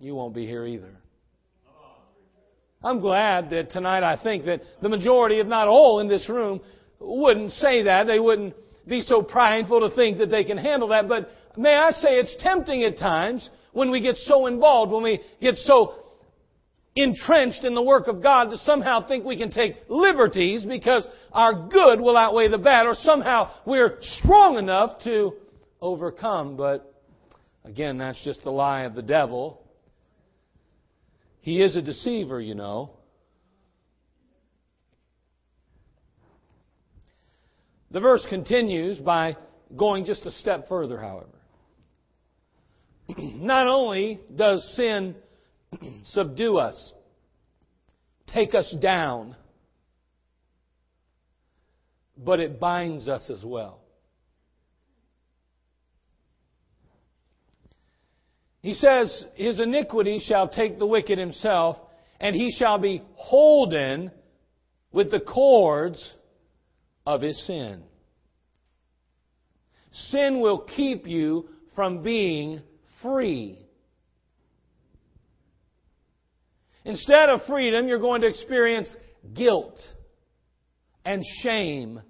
you 0.00 0.16
won't 0.16 0.34
be 0.34 0.46
here 0.46 0.66
either. 0.66 0.90
I'm 2.82 2.98
glad 2.98 3.50
that 3.50 3.70
tonight 3.70 4.02
I 4.02 4.20
think 4.20 4.46
that 4.46 4.62
the 4.82 4.88
majority, 4.88 5.38
if 5.38 5.46
not 5.46 5.68
all 5.68 6.00
in 6.00 6.08
this 6.08 6.28
room, 6.28 6.60
wouldn't 6.98 7.52
say 7.52 7.84
that. 7.84 8.08
They 8.08 8.18
wouldn't 8.18 8.56
be 8.88 9.00
so 9.00 9.22
prideful 9.22 9.88
to 9.88 9.94
think 9.94 10.18
that 10.18 10.30
they 10.30 10.42
can 10.42 10.58
handle 10.58 10.88
that. 10.88 11.08
But 11.08 11.30
may 11.56 11.76
I 11.76 11.92
say 11.92 12.18
it's 12.18 12.36
tempting 12.40 12.82
at 12.82 12.98
times 12.98 13.48
when 13.74 13.92
we 13.92 14.00
get 14.00 14.16
so 14.16 14.48
involved, 14.48 14.90
when 14.90 15.04
we 15.04 15.20
get 15.40 15.54
so 15.54 15.94
entrenched 17.02 17.64
in 17.64 17.74
the 17.74 17.82
work 17.82 18.06
of 18.08 18.22
God 18.22 18.50
to 18.50 18.58
somehow 18.58 19.06
think 19.06 19.24
we 19.24 19.36
can 19.36 19.50
take 19.50 19.76
liberties 19.88 20.64
because 20.64 21.06
our 21.32 21.68
good 21.68 22.00
will 22.00 22.16
outweigh 22.16 22.48
the 22.48 22.58
bad, 22.58 22.86
or 22.86 22.94
somehow 22.94 23.50
we're 23.66 23.98
strong 24.00 24.58
enough 24.58 25.02
to 25.04 25.34
overcome. 25.80 26.56
But 26.56 26.94
again, 27.64 27.98
that's 27.98 28.22
just 28.24 28.42
the 28.44 28.50
lie 28.50 28.82
of 28.82 28.94
the 28.94 29.02
devil. 29.02 29.62
He 31.40 31.62
is 31.62 31.76
a 31.76 31.82
deceiver, 31.82 32.40
you 32.40 32.54
know. 32.54 32.92
The 37.90 38.00
verse 38.00 38.24
continues 38.28 38.98
by 38.98 39.36
going 39.76 40.04
just 40.04 40.26
a 40.26 40.30
step 40.30 40.68
further, 40.68 41.00
however. 41.00 41.26
Not 43.18 43.66
only 43.66 44.20
does 44.34 44.62
sin 44.76 45.16
subdue 46.04 46.58
us, 46.58 46.92
take 48.26 48.54
us 48.54 48.74
down, 48.80 49.36
but 52.16 52.40
it 52.40 52.60
binds 52.60 53.08
us 53.08 53.30
as 53.30 53.44
well. 53.44 53.80
He 58.62 58.74
says, 58.74 59.24
His 59.34 59.58
iniquity 59.58 60.20
shall 60.20 60.48
take 60.48 60.78
the 60.78 60.86
wicked 60.86 61.18
himself, 61.18 61.76
and 62.20 62.34
he 62.36 62.50
shall 62.50 62.78
be 62.78 63.02
holden 63.14 64.10
with 64.92 65.10
the 65.10 65.20
cords 65.20 66.14
of 67.06 67.22
his 67.22 67.46
sin. 67.46 67.82
Sin 69.92 70.40
will 70.40 70.58
keep 70.58 71.06
you 71.06 71.48
from 71.74 72.02
being 72.02 72.60
free. 73.02 73.58
Instead 76.84 77.28
of 77.28 77.40
freedom, 77.46 77.86
you're 77.88 77.98
going 77.98 78.22
to 78.22 78.26
experience 78.26 78.94
guilt 79.34 79.78
and 81.04 81.22
shame. 81.42 82.00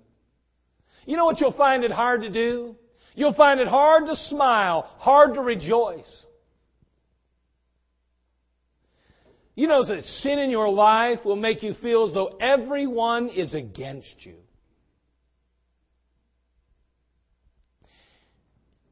You 1.06 1.16
know 1.16 1.24
what 1.24 1.40
you'll 1.40 1.52
find 1.52 1.82
it 1.82 1.90
hard 1.90 2.22
to 2.22 2.30
do? 2.30 2.76
You'll 3.14 3.34
find 3.34 3.60
it 3.60 3.66
hard 3.66 4.06
to 4.06 4.14
smile, 4.14 4.82
hard 4.98 5.34
to 5.34 5.40
rejoice. 5.40 6.24
You 9.54 9.66
know 9.66 9.84
that 9.84 10.04
sin 10.04 10.38
in 10.38 10.50
your 10.50 10.70
life 10.70 11.18
will 11.24 11.36
make 11.36 11.62
you 11.62 11.74
feel 11.82 12.06
as 12.06 12.14
though 12.14 12.38
everyone 12.40 13.28
is 13.28 13.54
against 13.54 14.14
you. 14.20 14.36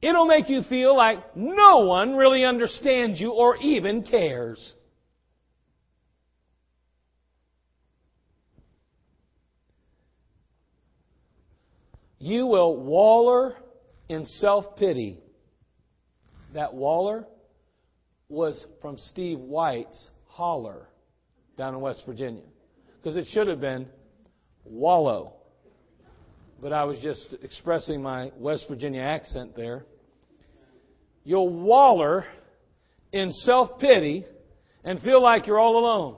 It'll 0.01 0.27
make 0.27 0.49
you 0.49 0.63
feel 0.63 0.97
like 0.97 1.37
no 1.37 1.79
one 1.81 2.15
really 2.15 2.45
understands 2.45 3.21
you 3.21 3.33
or 3.33 3.57
even 3.57 4.03
cares. 4.03 4.75
You 12.19 12.47
will 12.47 12.77
waller 12.77 13.55
in 14.09 14.27
self 14.27 14.77
pity. 14.77 15.21
That 16.55 16.75
waller 16.75 17.27
was 18.29 18.67
from 18.81 18.97
Steve 18.97 19.39
White's 19.39 20.09
holler 20.27 20.89
down 21.57 21.75
in 21.75 21.81
West 21.81 22.03
Virginia. 22.07 22.43
Because 22.97 23.17
it 23.17 23.27
should 23.31 23.47
have 23.47 23.61
been 23.61 23.87
wallow. 24.65 25.35
But 26.61 26.73
I 26.73 26.85
was 26.85 26.99
just 27.01 27.37
expressing 27.43 28.03
my 28.03 28.33
West 28.37 28.67
Virginia 28.69 29.03
accent 29.03 29.55
there. 29.55 29.85
You'll 31.25 31.51
waller 31.51 32.25
in 33.13 33.33
self 33.33 33.79
pity 33.79 34.25
and 34.83 35.01
feel 35.01 35.23
like 35.23 35.47
you're 35.47 35.59
all 35.59 35.79
alone. 35.79 36.17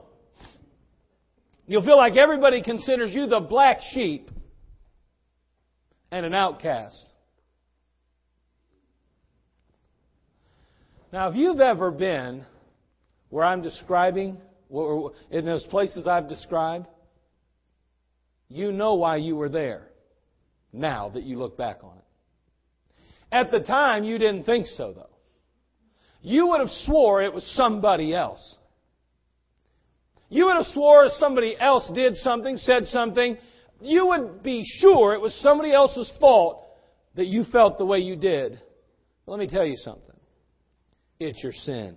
You'll 1.67 1.83
feel 1.83 1.97
like 1.97 2.17
everybody 2.17 2.61
considers 2.63 3.13
you 3.13 3.27
the 3.27 3.39
black 3.39 3.79
sheep 3.93 4.29
and 6.11 6.25
an 6.25 6.33
outcast. 6.33 7.07
Now, 11.13 11.29
if 11.29 11.35
you've 11.35 11.59
ever 11.59 11.91
been 11.91 12.45
where 13.29 13.45
I'm 13.45 13.61
describing, 13.61 14.37
in 14.69 15.45
those 15.45 15.63
places 15.63 16.07
I've 16.07 16.29
described, 16.29 16.87
you 18.49 18.71
know 18.71 18.95
why 18.95 19.17
you 19.17 19.35
were 19.35 19.49
there 19.49 19.87
now 20.73 21.09
that 21.09 21.23
you 21.23 21.37
look 21.37 21.57
back 21.57 21.79
on 21.83 21.97
it. 21.97 22.03
At 23.31 23.51
the 23.51 23.59
time, 23.59 24.03
you 24.03 24.17
didn't 24.17 24.43
think 24.43 24.67
so, 24.67 24.93
though. 24.93 25.07
You 26.21 26.47
would 26.47 26.59
have 26.59 26.69
swore 26.69 27.21
it 27.23 27.33
was 27.33 27.45
somebody 27.55 28.13
else. 28.13 28.55
You 30.29 30.45
would 30.45 30.57
have 30.57 30.65
swore 30.67 31.07
somebody 31.17 31.57
else 31.59 31.89
did 31.93 32.15
something, 32.17 32.57
said 32.57 32.85
something. 32.87 33.37
You 33.81 34.07
would 34.07 34.43
be 34.43 34.63
sure 34.63 35.13
it 35.13 35.21
was 35.21 35.33
somebody 35.41 35.73
else's 35.73 36.11
fault 36.19 36.65
that 37.15 37.27
you 37.27 37.43
felt 37.45 37.77
the 37.77 37.85
way 37.85 37.99
you 37.99 38.15
did. 38.15 38.61
Let 39.25 39.39
me 39.39 39.47
tell 39.47 39.65
you 39.65 39.75
something. 39.77 40.15
It's 41.19 41.41
your 41.43 41.53
sin. 41.53 41.95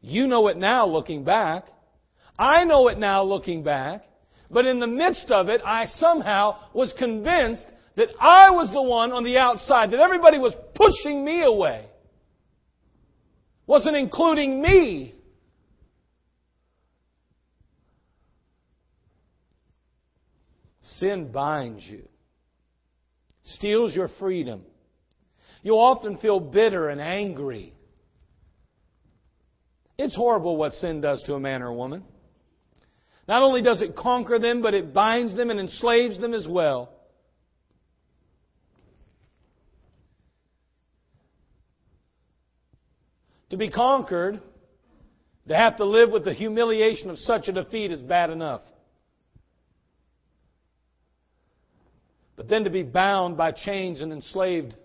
You 0.00 0.26
know 0.26 0.48
it 0.48 0.56
now 0.56 0.86
looking 0.86 1.24
back. 1.24 1.64
I 2.38 2.64
know 2.64 2.88
it 2.88 2.98
now 2.98 3.24
looking 3.24 3.64
back. 3.64 4.04
But 4.50 4.66
in 4.66 4.78
the 4.78 4.86
midst 4.86 5.30
of 5.30 5.48
it, 5.48 5.60
I 5.64 5.86
somehow 5.86 6.56
was 6.72 6.92
convinced 6.98 7.66
that 7.96 8.08
I 8.20 8.50
was 8.50 8.70
the 8.72 8.82
one 8.82 9.12
on 9.12 9.24
the 9.24 9.36
outside, 9.38 9.90
that 9.90 10.00
everybody 10.00 10.38
was 10.38 10.54
pushing 10.74 11.24
me 11.24 11.42
away. 11.42 11.86
Wasn't 13.66 13.96
including 13.96 14.62
me. 14.62 15.14
Sin 20.98 21.30
binds 21.30 21.84
you, 21.84 22.08
steals 23.44 23.94
your 23.94 24.08
freedom. 24.18 24.62
You'll 25.62 25.78
often 25.78 26.18
feel 26.18 26.40
bitter 26.40 26.88
and 26.88 27.00
angry. 27.00 27.72
It's 29.96 30.16
horrible 30.16 30.56
what 30.56 30.72
sin 30.74 31.00
does 31.00 31.22
to 31.24 31.34
a 31.34 31.40
man 31.40 31.62
or 31.62 31.68
a 31.68 31.74
woman. 31.74 32.04
Not 33.28 33.42
only 33.42 33.62
does 33.62 33.82
it 33.82 33.94
conquer 33.94 34.38
them, 34.38 34.62
but 34.62 34.74
it 34.74 34.94
binds 34.94 35.36
them 35.36 35.50
and 35.50 35.60
enslaves 35.60 36.18
them 36.18 36.34
as 36.34 36.46
well. 36.48 36.90
To 43.50 43.56
be 43.56 43.70
conquered, 43.70 44.40
to 45.46 45.56
have 45.56 45.76
to 45.76 45.84
live 45.84 46.10
with 46.10 46.24
the 46.24 46.34
humiliation 46.34 47.08
of 47.10 47.18
such 47.18 47.48
a 47.48 47.52
defeat 47.52 47.90
is 47.90 48.00
bad 48.00 48.30
enough. 48.30 48.62
But 52.38 52.48
then 52.48 52.62
to 52.64 52.70
be 52.70 52.84
bound 52.84 53.36
by 53.36 53.50
chains 53.50 54.00
and 54.00 54.12
enslaved 54.12 54.76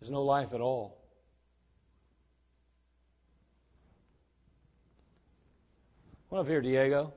is 0.00 0.08
no 0.08 0.22
life 0.22 0.48
at 0.54 0.62
all. 0.62 0.96
Come 6.30 6.38
up 6.38 6.46
here, 6.46 6.62
Diego. 6.62 7.12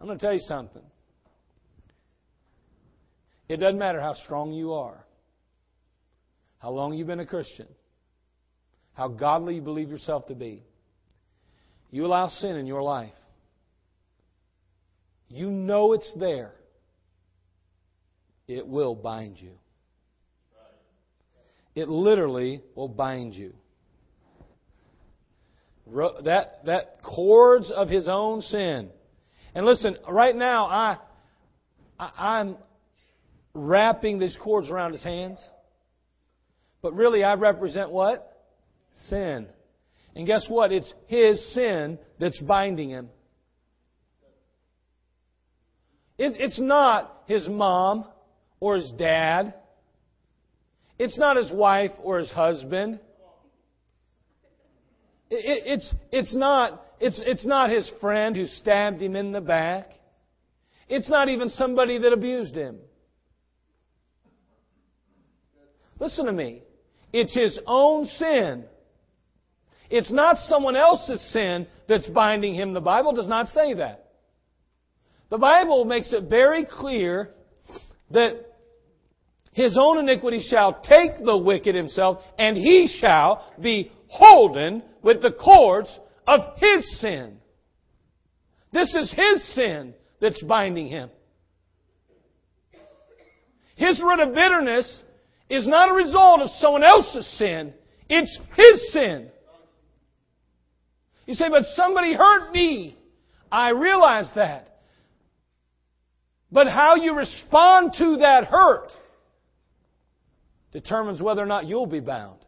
I'm 0.00 0.06
going 0.06 0.16
to 0.16 0.24
tell 0.24 0.32
you 0.32 0.38
something. 0.46 0.84
It 3.48 3.56
doesn't 3.56 3.80
matter 3.80 4.00
how 4.00 4.14
strong 4.14 4.52
you 4.52 4.74
are, 4.74 5.04
how 6.60 6.70
long 6.70 6.94
you've 6.94 7.08
been 7.08 7.18
a 7.18 7.26
Christian, 7.26 7.66
how 8.92 9.08
godly 9.08 9.56
you 9.56 9.60
believe 9.60 9.90
yourself 9.90 10.26
to 10.26 10.36
be. 10.36 10.62
You 11.90 12.06
allow 12.06 12.28
sin 12.28 12.56
in 12.56 12.66
your 12.66 12.82
life. 12.82 13.14
You 15.28 15.50
know 15.50 15.92
it's 15.92 16.10
there. 16.16 16.52
It 18.46 18.66
will 18.66 18.94
bind 18.94 19.38
you. 19.40 19.52
It 21.74 21.88
literally 21.88 22.62
will 22.74 22.88
bind 22.88 23.34
you 23.34 23.52
that, 26.24 26.64
that 26.66 27.02
cords 27.02 27.70
of 27.70 27.88
his 27.88 28.08
own 28.08 28.42
sin. 28.42 28.90
And 29.54 29.66
listen, 29.66 29.96
right 30.08 30.34
now 30.34 30.66
I, 30.66 30.96
I 31.98 32.10
I'm 32.16 32.56
wrapping 33.54 34.18
these 34.18 34.36
cords 34.42 34.70
around 34.70 34.92
his 34.92 35.02
hands. 35.02 35.42
But 36.82 36.94
really 36.94 37.24
I 37.24 37.34
represent 37.34 37.90
what? 37.90 38.24
Sin. 39.08 39.48
And 40.18 40.26
guess 40.26 40.46
what? 40.48 40.72
It's 40.72 40.92
his 41.06 41.54
sin 41.54 41.96
that's 42.18 42.40
binding 42.40 42.90
him. 42.90 43.08
It, 46.18 46.34
it's 46.40 46.58
not 46.58 47.22
his 47.26 47.48
mom 47.48 48.04
or 48.58 48.74
his 48.74 48.90
dad. 48.98 49.54
It's 50.98 51.16
not 51.16 51.36
his 51.36 51.52
wife 51.52 51.92
or 52.02 52.18
his 52.18 52.32
husband. 52.32 52.98
It, 55.30 55.62
it's, 55.66 55.94
it's, 56.10 56.34
not, 56.34 56.84
it's, 56.98 57.22
it's 57.24 57.46
not 57.46 57.70
his 57.70 57.88
friend 58.00 58.34
who 58.34 58.46
stabbed 58.46 59.00
him 59.00 59.14
in 59.14 59.30
the 59.30 59.40
back. 59.40 59.92
It's 60.88 61.08
not 61.08 61.28
even 61.28 61.48
somebody 61.48 61.96
that 61.96 62.12
abused 62.12 62.56
him. 62.56 62.78
Listen 66.00 66.26
to 66.26 66.32
me. 66.32 66.64
It's 67.12 67.36
his 67.36 67.60
own 67.68 68.06
sin. 68.06 68.64
It's 69.90 70.12
not 70.12 70.36
someone 70.38 70.76
else's 70.76 71.20
sin 71.32 71.66
that's 71.88 72.06
binding 72.06 72.54
him. 72.54 72.74
The 72.74 72.80
Bible 72.80 73.12
does 73.12 73.28
not 73.28 73.48
say 73.48 73.74
that. 73.74 74.10
The 75.30 75.38
Bible 75.38 75.84
makes 75.84 76.12
it 76.12 76.24
very 76.24 76.64
clear 76.64 77.30
that 78.10 78.46
his 79.52 79.76
own 79.78 79.98
iniquity 79.98 80.40
shall 80.40 80.80
take 80.82 81.24
the 81.24 81.36
wicked 81.36 81.74
himself, 81.74 82.22
and 82.38 82.56
he 82.56 82.86
shall 83.00 83.52
be 83.60 83.90
holden 84.08 84.82
with 85.02 85.20
the 85.20 85.32
cords 85.32 85.98
of 86.26 86.40
his 86.58 87.00
sin. 87.00 87.38
This 88.72 88.94
is 88.94 89.12
his 89.12 89.54
sin 89.54 89.94
that's 90.20 90.42
binding 90.42 90.88
him. 90.88 91.10
His 93.76 94.00
root 94.02 94.20
of 94.20 94.34
bitterness 94.34 95.02
is 95.48 95.66
not 95.66 95.90
a 95.90 95.94
result 95.94 96.42
of 96.42 96.50
someone 96.58 96.84
else's 96.84 97.26
sin. 97.38 97.72
It's 98.08 98.38
his 98.56 98.92
sin. 98.92 99.30
You 101.28 101.34
say, 101.34 101.50
but 101.50 101.64
somebody 101.76 102.14
hurt 102.14 102.52
me. 102.52 102.96
I 103.52 103.68
realize 103.68 104.30
that. 104.34 104.78
But 106.50 106.68
how 106.68 106.94
you 106.96 107.14
respond 107.14 107.92
to 107.98 108.16
that 108.22 108.44
hurt 108.44 108.88
determines 110.72 111.20
whether 111.20 111.42
or 111.42 111.46
not 111.46 111.66
you'll 111.66 111.84
be 111.84 112.00
bound. 112.00 112.38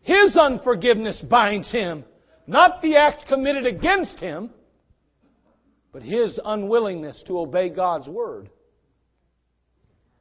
His 0.00 0.38
unforgiveness 0.38 1.22
binds 1.28 1.70
him, 1.70 2.04
not 2.46 2.80
the 2.80 2.96
act 2.96 3.28
committed 3.28 3.66
against 3.66 4.18
him, 4.20 4.48
but 5.92 6.02
his 6.02 6.40
unwillingness 6.42 7.22
to 7.26 7.40
obey 7.40 7.68
God's 7.68 8.08
word, 8.08 8.48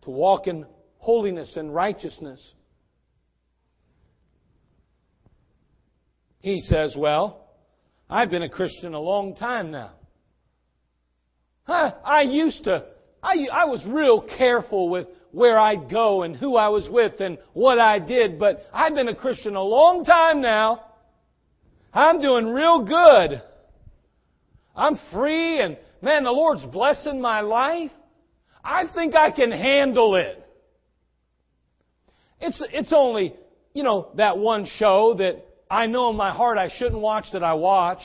to 0.01 0.09
walk 0.09 0.47
in 0.47 0.65
holiness 0.97 1.55
and 1.55 1.73
righteousness. 1.73 2.53
He 6.39 6.60
says, 6.62 6.95
Well, 6.97 7.47
I've 8.10 8.30
been 8.30 8.43
a 8.43 8.49
Christian 8.49 8.93
a 8.93 8.99
long 8.99 9.36
time 9.36 9.71
now. 9.71 9.91
I, 11.67 11.93
I 12.04 12.21
used 12.21 12.63
to, 12.63 12.86
I, 13.21 13.47
I 13.52 13.65
was 13.65 13.84
real 13.88 14.21
careful 14.21 14.89
with 14.89 15.08
where 15.32 15.60
I'd 15.60 15.91
go 15.91 16.23
and 16.23 16.36
who 16.36 16.56
I 16.56 16.69
was 16.69 16.88
with 16.89 17.19
and 17.19 17.38
what 17.54 17.80
I 17.80 17.99
did, 17.99 18.39
but 18.39 18.65
I've 18.73 18.95
been 18.95 19.10
a 19.10 19.15
Christian 19.15 19.56
a 19.56 19.62
long 19.62 20.04
time 20.04 20.41
now. 20.41 20.86
I'm 21.93 22.21
doing 22.21 22.47
real 22.47 22.84
good. 22.84 23.41
I'm 24.75 24.99
free 25.12 25.62
and 25.62 25.78
man, 26.02 26.23
the 26.23 26.32
Lord's 26.32 26.63
blessing 26.65 27.21
my 27.21 27.41
life. 27.41 27.91
I 28.63 28.86
think 28.93 29.15
I 29.15 29.32
can 29.32 29.52
handle 29.52 30.15
it. 30.15 30.43
It's, 32.41 32.63
it's 32.71 32.93
only, 32.93 33.36
you 33.73 33.84
know, 33.84 34.12
that 34.15 34.38
one 34.38 34.65
show 34.78 35.15
that 35.17 35.45
I 35.69 35.86
know 35.86 36.10
in 36.10 36.15
my 36.15 36.32
heart 36.32 36.58
I 36.58 36.69
shouldn't 36.77 37.01
watch 37.01 37.25
that 37.34 37.43
I 37.43 37.53
watch. 37.53 37.99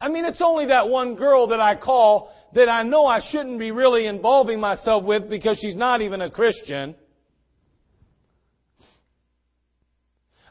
I 0.00 0.08
mean, 0.08 0.24
it's 0.24 0.42
only 0.42 0.66
that 0.66 0.88
one 0.88 1.14
girl 1.14 1.48
that 1.48 1.60
I 1.60 1.74
call 1.74 2.32
that 2.54 2.68
I 2.68 2.82
know 2.82 3.06
I 3.06 3.20
shouldn't 3.30 3.58
be 3.58 3.70
really 3.70 4.06
involving 4.06 4.60
myself 4.60 5.04
with 5.04 5.28
because 5.28 5.58
she's 5.58 5.76
not 5.76 6.00
even 6.00 6.20
a 6.20 6.30
Christian. 6.30 6.94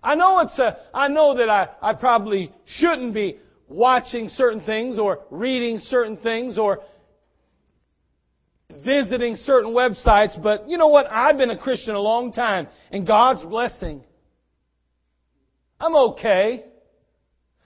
I 0.03 0.13
know 0.13 0.39
it's 0.41 0.59
a, 0.59 0.77
I 0.93 1.07
know 1.07 1.35
that 1.37 1.49
I, 1.49 1.69
I 1.81 1.93
probably 1.93 2.51
shouldn't 2.65 3.13
be 3.13 3.39
watching 3.67 4.29
certain 4.29 4.63
things 4.63 4.99
or 4.99 5.21
reading 5.31 5.79
certain 5.79 6.17
things 6.17 6.59
or 6.59 6.83
visiting 8.83 9.35
certain 9.35 9.71
websites, 9.71 10.41
but 10.41 10.69
you 10.69 10.77
know 10.77 10.87
what? 10.87 11.05
I've 11.09 11.37
been 11.37 11.49
a 11.49 11.57
Christian 11.57 11.95
a 11.95 11.99
long 11.99 12.31
time 12.31 12.67
and 12.91 13.05
God's 13.05 13.43
blessing. 13.43 14.03
I'm 15.79 15.95
okay. 15.95 16.65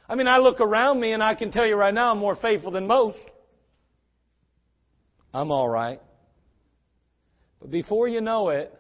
I 0.08 0.16
mean, 0.16 0.28
I 0.28 0.38
look 0.38 0.60
around 0.60 1.00
me 1.00 1.12
and 1.12 1.24
I 1.24 1.36
can 1.36 1.52
tell 1.52 1.66
you 1.66 1.76
right 1.76 1.94
now 1.94 2.12
I'm 2.12 2.18
more 2.18 2.36
faithful 2.36 2.72
than 2.72 2.88
most. 2.88 3.18
I'm 5.34 5.52
all 5.52 5.70
right. 5.70 6.02
But 7.62 7.72
before 7.72 8.08
you 8.08 8.22
know 8.22 8.50
it, 8.50 8.74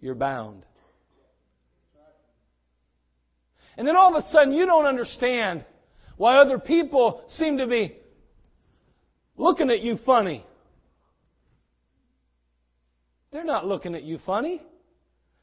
you're 0.00 0.14
bound. 0.14 0.64
And 3.78 3.86
then 3.86 3.96
all 3.96 4.14
of 4.14 4.22
a 4.22 4.26
sudden 4.28 4.52
you 4.52 4.66
don't 4.66 4.86
understand 4.86 5.64
why 6.16 6.38
other 6.38 6.58
people 6.58 7.22
seem 7.28 7.58
to 7.58 7.66
be 7.66 7.96
looking 9.36 9.70
at 9.70 9.80
you 9.80 9.98
funny. 10.04 10.44
They're 13.32 13.44
not 13.44 13.66
looking 13.66 13.94
at 13.94 14.02
you 14.02 14.18
funny. 14.24 14.62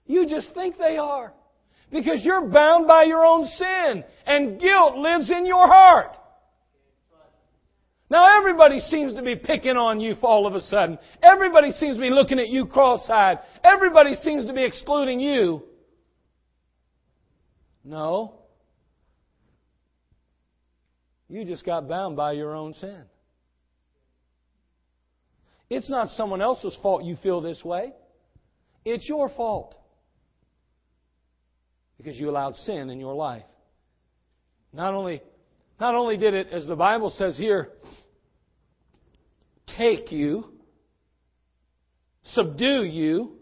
You 0.06 0.28
just 0.28 0.54
think 0.54 0.78
they 0.78 0.98
are. 0.98 1.34
Because 1.92 2.22
you're 2.24 2.48
bound 2.48 2.88
by 2.88 3.04
your 3.04 3.24
own 3.24 3.46
sin 3.46 4.04
and 4.26 4.60
guilt 4.60 4.98
lives 4.98 5.30
in 5.30 5.46
your 5.46 5.68
heart. 5.68 6.18
Now 8.10 8.38
everybody 8.38 8.80
seems 8.80 9.14
to 9.16 9.22
be 9.22 9.36
picking 9.36 9.78
on 9.78 10.00
you 10.00 10.16
all 10.22 10.46
of 10.46 10.54
a 10.54 10.62
sudden. 10.62 11.00
Everybody 11.22 11.72
seems 11.72 11.96
to 11.96 12.02
be 12.02 12.10
looking 12.10 12.40
at 12.40 12.50
you 12.50 12.66
cross-eyed. 12.66 13.40
Everybody 13.64 14.16
seems 14.16 14.46
to 14.46 14.54
be 14.54 14.64
excluding 14.64 15.20
you. 15.20 15.64
No. 17.84 18.42
You 21.28 21.44
just 21.46 21.66
got 21.66 21.88
bound 21.88 22.16
by 22.16 22.34
your 22.34 22.56
own 22.56 22.74
sin. 22.76 23.04
It's 25.70 25.90
not 25.90 26.10
someone 26.10 26.42
else's 26.42 26.78
fault 26.82 27.04
you 27.04 27.16
feel 27.16 27.42
this 27.42 27.64
way. 27.64 27.94
It's 28.86 29.08
your 29.08 29.30
fault. 29.30 29.76
Because 31.98 32.18
you 32.18 32.30
allowed 32.30 32.56
sin 32.58 32.90
in 32.90 33.00
your 33.00 33.16
life. 33.16 33.46
Not 34.74 34.94
only, 34.94 35.22
not 35.80 35.96
only 35.96 36.18
did 36.18 36.34
it, 36.34 36.48
as 36.52 36.66
the 36.66 36.76
Bible 36.76 37.12
says 37.12 37.38
here, 37.38 37.70
take 39.78 40.12
you, 40.12 40.46
subdue 42.24 42.84
you, 42.84 43.38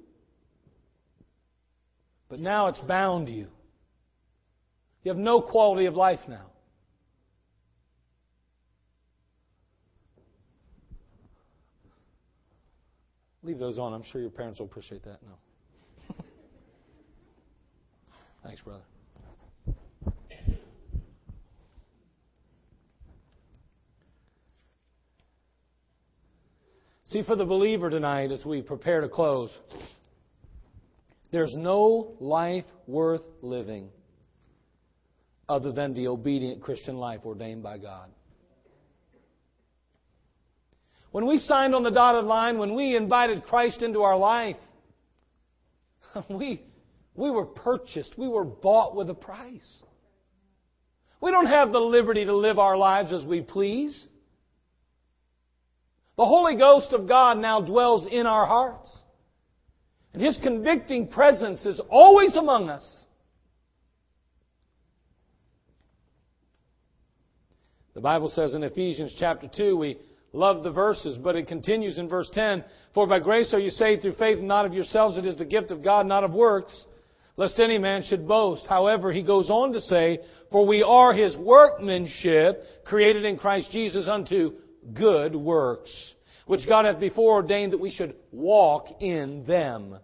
but 2.30 2.40
now 2.40 2.68
it's 2.68 2.80
bound 2.80 3.30
you. 3.30 3.48
You 5.04 5.10
have 5.12 5.18
no 5.18 5.42
quality 5.42 5.86
of 5.88 5.96
life 5.96 6.20
now. 6.28 6.51
Leave 13.44 13.58
those 13.58 13.80
on. 13.80 13.94
I'm 13.94 14.04
sure 14.04 14.22
your 14.22 14.30
parents 14.30 14.60
will 14.60 14.68
appreciate 14.68 15.04
that. 15.04 15.20
No. 15.24 16.16
Thanks, 18.44 18.62
brother. 18.62 18.84
See, 27.06 27.24
for 27.24 27.36
the 27.36 27.44
believer 27.44 27.90
tonight, 27.90 28.32
as 28.32 28.46
we 28.46 28.62
prepare 28.62 29.02
to 29.02 29.10
close, 29.10 29.50
there's 31.32 31.54
no 31.58 32.16
life 32.22 32.64
worth 32.88 33.24
living 33.42 33.90
other 35.50 35.74
than 35.74 35.94
the 35.94 36.08
obedient 36.08 36.62
Christian 36.62 36.96
life 36.96 37.22
ordained 37.26 37.64
by 37.64 37.80
God. 37.80 38.12
When 41.12 41.26
we 41.26 41.38
signed 41.38 41.76
on 41.76 41.84
the 41.84 41.92
dotted 41.92 42.26
line, 42.26 42.58
when 42.58 42.74
we 42.74 42.96
invited 42.96 43.44
Christ 43.44 43.82
into 43.82 44.02
our 44.02 44.18
life, 44.18 44.56
we, 46.30 46.64
we 47.16 47.30
were 47.30 47.46
purchased. 47.46 48.18
We 48.18 48.28
were 48.28 48.46
bought 48.46 48.96
with 48.96 49.10
a 49.10 49.14
price. 49.14 49.84
We 51.20 51.32
don't 51.32 51.48
have 51.48 51.72
the 51.72 51.80
liberty 51.80 52.26
to 52.26 52.36
live 52.36 52.60
our 52.60 52.78
lives 52.78 53.14
as 53.14 53.26
we 53.26 53.42
please. 53.42 54.08
The 56.18 56.26
Holy 56.26 56.56
Ghost 56.56 56.94
of 56.94 57.08
God 57.08 57.38
now 57.38 57.62
dwells 57.62 58.08
in 58.10 58.26
our 58.26 58.46
hearts. 58.46 58.96
And 60.14 60.22
His 60.22 60.40
convicting 60.42 61.08
presence 61.08 61.66
is 61.66 61.80
always 61.90 62.36
among 62.36 62.70
us. 62.70 63.06
The 67.94 68.02
Bible 68.02 68.30
says 68.30 68.54
in 68.54 68.64
Ephesians 68.64 69.16
chapter 69.20 69.50
2, 69.54 69.78
we 69.78 69.98
love 70.34 70.64
the 70.64 70.72
verses, 70.72 71.18
but 71.18 71.36
it 71.36 71.48
continues 71.48 71.98
in 71.98 72.08
verse 72.08 72.30
10 72.34 72.64
For 72.94 73.08
by 73.08 73.20
grace 73.20 73.54
are 73.54 73.60
you 73.60 73.70
saved 73.70 74.02
through 74.02 74.16
faith, 74.16 74.40
not 74.40 74.66
of 74.66 74.74
yourselves. 74.74 75.18
It 75.18 75.26
is 75.26 75.38
the 75.38 75.46
gift 75.46 75.72
of 75.72 75.84
God, 75.84 76.06
not 76.06 76.24
of 76.24 76.32
works, 76.32 76.86
lest 77.38 77.60
any 77.60 77.78
man 77.78 78.04
should 78.04 78.28
boast. 78.28 78.66
However, 78.68 79.12
he 79.12 79.22
goes 79.22 79.50
on 79.50 79.74
to 79.74 79.82
say, 79.82 80.20
For 80.52 80.66
we 80.66 80.84
are 80.84 81.14
his 81.14 81.36
workmanship, 81.38 82.64
created 82.86 83.26
in 83.26 83.38
Christ 83.38 83.72
Jesus 83.72 84.08
unto 84.08 84.54
good 84.94 85.36
works, 85.36 86.14
which 86.46 86.68
God 86.68 86.86
hath 86.86 87.00
before 87.00 87.34
ordained 87.34 87.74
that 87.74 87.80
we 87.80 87.92
should 87.92 88.16
walk 88.32 88.88
in 89.02 89.46
them. 89.46 89.98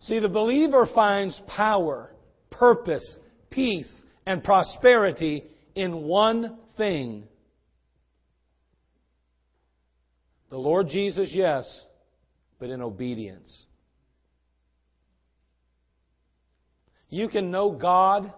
See, 0.00 0.20
the 0.20 0.28
believer 0.28 0.86
finds 0.94 1.40
power, 1.48 2.12
purpose, 2.50 3.18
peace, 3.50 3.92
and 4.26 4.42
prosperity 4.42 5.44
in 5.74 6.02
one 6.02 6.58
thing. 6.76 7.24
The 10.50 10.58
Lord 10.58 10.88
Jesus, 10.88 11.30
yes, 11.32 11.64
but 12.58 12.70
in 12.70 12.82
obedience. 12.82 13.54
You 17.08 17.28
can 17.28 17.50
know 17.50 17.70
God 17.70 18.32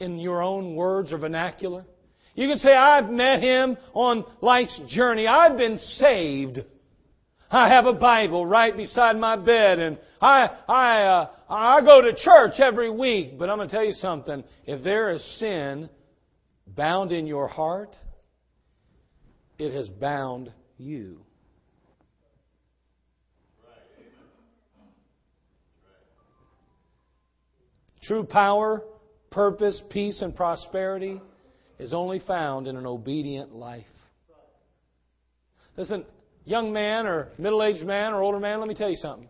in 0.00 0.18
your 0.18 0.42
own 0.42 0.74
words 0.74 1.12
or 1.12 1.18
vernacular. 1.18 1.84
You 2.34 2.46
can 2.48 2.58
say, 2.58 2.72
I've 2.72 3.10
met 3.10 3.42
Him 3.42 3.76
on 3.94 4.24
life's 4.40 4.80
journey. 4.88 5.26
I've 5.26 5.56
been 5.56 5.78
saved. 5.78 6.60
I 7.50 7.68
have 7.68 7.86
a 7.86 7.94
Bible 7.94 8.44
right 8.44 8.76
beside 8.76 9.16
my 9.16 9.36
bed 9.36 9.78
and 9.78 9.98
I, 10.20 10.48
I, 10.68 11.02
uh, 11.02 11.28
I 11.48 11.80
go 11.80 12.02
to 12.02 12.14
church 12.14 12.60
every 12.60 12.90
week. 12.90 13.38
But 13.38 13.48
I'm 13.48 13.56
going 13.56 13.68
to 13.68 13.74
tell 13.74 13.84
you 13.84 13.92
something. 13.92 14.44
If 14.66 14.84
there 14.84 15.10
is 15.10 15.24
sin 15.38 15.88
bound 16.66 17.12
in 17.12 17.26
your 17.26 17.48
heart, 17.48 17.94
it 19.58 19.72
has 19.72 19.88
bound 19.88 20.52
you. 20.76 21.20
True 28.02 28.24
power, 28.24 28.82
purpose, 29.30 29.82
peace, 29.90 30.22
and 30.22 30.34
prosperity 30.34 31.20
is 31.78 31.92
only 31.92 32.20
found 32.20 32.66
in 32.66 32.76
an 32.76 32.86
obedient 32.86 33.54
life. 33.54 33.84
Listen, 35.76 36.06
young 36.48 36.72
man 36.72 37.06
or 37.06 37.28
middle 37.38 37.62
aged 37.62 37.84
man 37.84 38.12
or 38.12 38.22
older 38.22 38.40
man, 38.40 38.58
let 38.58 38.68
me 38.68 38.74
tell 38.74 38.88
you 38.88 38.96
something. 38.96 39.28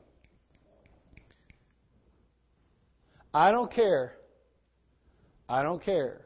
I 3.35 3.51
don't 3.51 3.73
care. 3.73 4.15
I 5.49 5.63
don't 5.63 5.83
care 5.83 6.23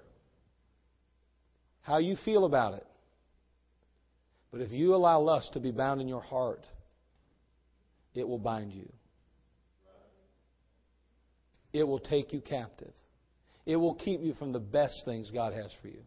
how 1.81 1.99
you 1.99 2.17
feel 2.25 2.45
about 2.45 2.75
it. 2.75 2.87
But 4.53 4.61
if 4.61 4.71
you 4.71 4.95
allow 4.95 5.21
lust 5.21 5.55
to 5.55 5.61
be 5.61 5.71
bound 5.71 6.01
in 6.01 6.09
your 6.09 6.21
heart, 6.21 6.67
it 8.15 8.29
will 8.29 8.39
bind 8.39 8.73
you. 8.73 8.93
It 11.73 11.85
will 11.85 12.01
take 12.01 12.35
you 12.35 12.41
captive. 12.41 12.93
It 13.65 13.77
will 13.77 13.95
keep 13.95 14.21
you 14.23 14.35
from 14.35 14.53
the 14.53 14.61
best 14.61 15.07
things 15.07 15.31
God 15.31 15.55
has 15.55 15.73
for 15.81 15.89
you. 15.89 16.03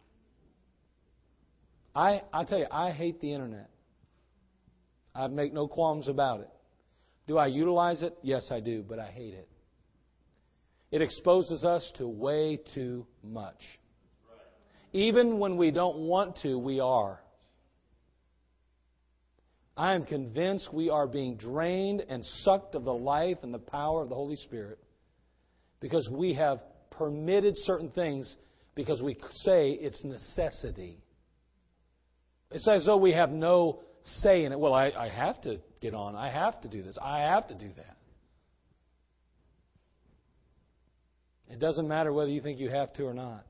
I, 1.96 2.22
I 2.32 2.44
tell 2.44 2.60
you, 2.60 2.68
I 2.70 2.92
hate 2.92 3.20
the 3.20 3.34
internet. 3.34 3.70
I 5.16 5.28
make 5.28 5.54
no 5.54 5.68
qualms 5.68 6.10
about 6.10 6.42
it. 6.42 6.50
Do 7.28 7.38
I 7.38 7.48
utilize 7.48 8.04
it? 8.04 8.18
Yes, 8.22 8.48
I 8.52 8.60
do, 8.60 8.84
but 8.88 9.00
I 9.00 9.08
hate 9.08 9.34
it. 9.34 9.48
It 10.92 11.02
exposes 11.02 11.64
us 11.64 11.90
to 11.98 12.08
way 12.08 12.60
too 12.74 13.08
much. 13.24 13.62
Even 14.94 15.40
when 15.40 15.58
we 15.58 15.72
don't 15.72 15.98
want 15.98 16.38
to, 16.44 16.58
we 16.58 16.80
are. 16.80 17.20
I 19.78 19.94
am 19.94 20.06
convinced 20.06 20.74
we 20.74 20.90
are 20.90 21.08
being 21.08 21.36
drained 21.36 22.02
and 22.08 22.24
sucked 22.44 22.76
of 22.76 22.86
the 22.86 22.94
life 22.94 23.38
and 23.44 23.54
the 23.54 23.60
power 23.60 24.04
of 24.04 24.10
the 24.10 24.16
Holy 24.16 24.38
Spirit 24.38 24.80
because 25.82 26.08
we 26.12 26.34
have 26.36 26.60
permitted 26.92 27.56
certain 27.58 27.90
things 27.90 28.34
because 28.74 29.02
we 29.02 29.18
say 29.32 29.72
it's 29.72 30.02
necessity. 30.04 31.00
It's 32.52 32.68
as 32.68 32.86
though 32.86 32.98
we 32.98 33.12
have 33.12 33.32
no 33.32 33.82
say 34.06 34.46
in 34.46 34.52
it. 34.52 34.60
Well, 34.60 34.74
I, 34.74 34.92
I 34.98 35.10
have 35.10 35.42
to 35.42 35.60
get 35.82 35.94
on. 35.94 36.16
I 36.16 36.30
have 36.30 36.62
to 36.62 36.68
do 36.68 36.84
this. 36.84 36.98
I 37.02 37.20
have 37.20 37.48
to 37.48 37.56
do 37.56 37.70
that. 37.78 37.98
It 41.50 41.60
doesn't 41.60 41.88
matter 41.88 42.12
whether 42.12 42.32
you 42.32 42.42
think 42.42 42.60
you 42.60 42.70
have 42.70 42.92
to 42.94 43.04
or 43.04 43.14
not. 43.14 43.46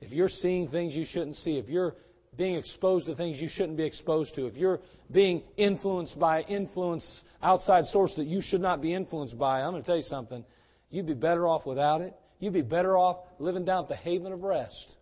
If 0.00 0.12
you're 0.12 0.28
seeing 0.28 0.68
things 0.68 0.94
you 0.94 1.04
shouldn't 1.04 1.36
see, 1.36 1.58
if 1.58 1.68
you're 1.68 1.94
being 2.36 2.56
exposed 2.56 3.06
to 3.06 3.14
things 3.14 3.40
you 3.40 3.48
shouldn't 3.48 3.76
be 3.76 3.84
exposed 3.84 4.34
to, 4.34 4.46
if 4.46 4.56
you're 4.56 4.80
being 5.10 5.42
influenced 5.56 6.18
by 6.18 6.42
influence 6.42 7.04
outside 7.42 7.86
source 7.86 8.14
that 8.16 8.26
you 8.26 8.40
should 8.42 8.60
not 8.60 8.82
be 8.82 8.92
influenced 8.92 9.38
by, 9.38 9.60
I'm 9.62 9.70
going 9.70 9.82
to 9.82 9.86
tell 9.86 9.96
you 9.96 10.02
something. 10.02 10.44
You'd 10.90 11.06
be 11.06 11.14
better 11.14 11.46
off 11.46 11.64
without 11.64 12.00
it. 12.00 12.14
You'd 12.40 12.52
be 12.52 12.62
better 12.62 12.98
off 12.98 13.18
living 13.38 13.64
down 13.64 13.84
at 13.84 13.88
the 13.88 13.96
haven 13.96 14.32
of 14.32 14.42
rest 14.42 14.92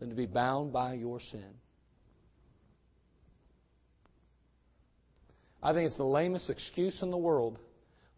than 0.00 0.08
to 0.08 0.14
be 0.14 0.26
bound 0.26 0.72
by 0.72 0.94
your 0.94 1.20
sin. 1.20 1.54
I 5.62 5.72
think 5.72 5.86
it's 5.86 5.96
the 5.96 6.04
lamest 6.04 6.48
excuse 6.48 7.02
in 7.02 7.10
the 7.10 7.18
world. 7.18 7.58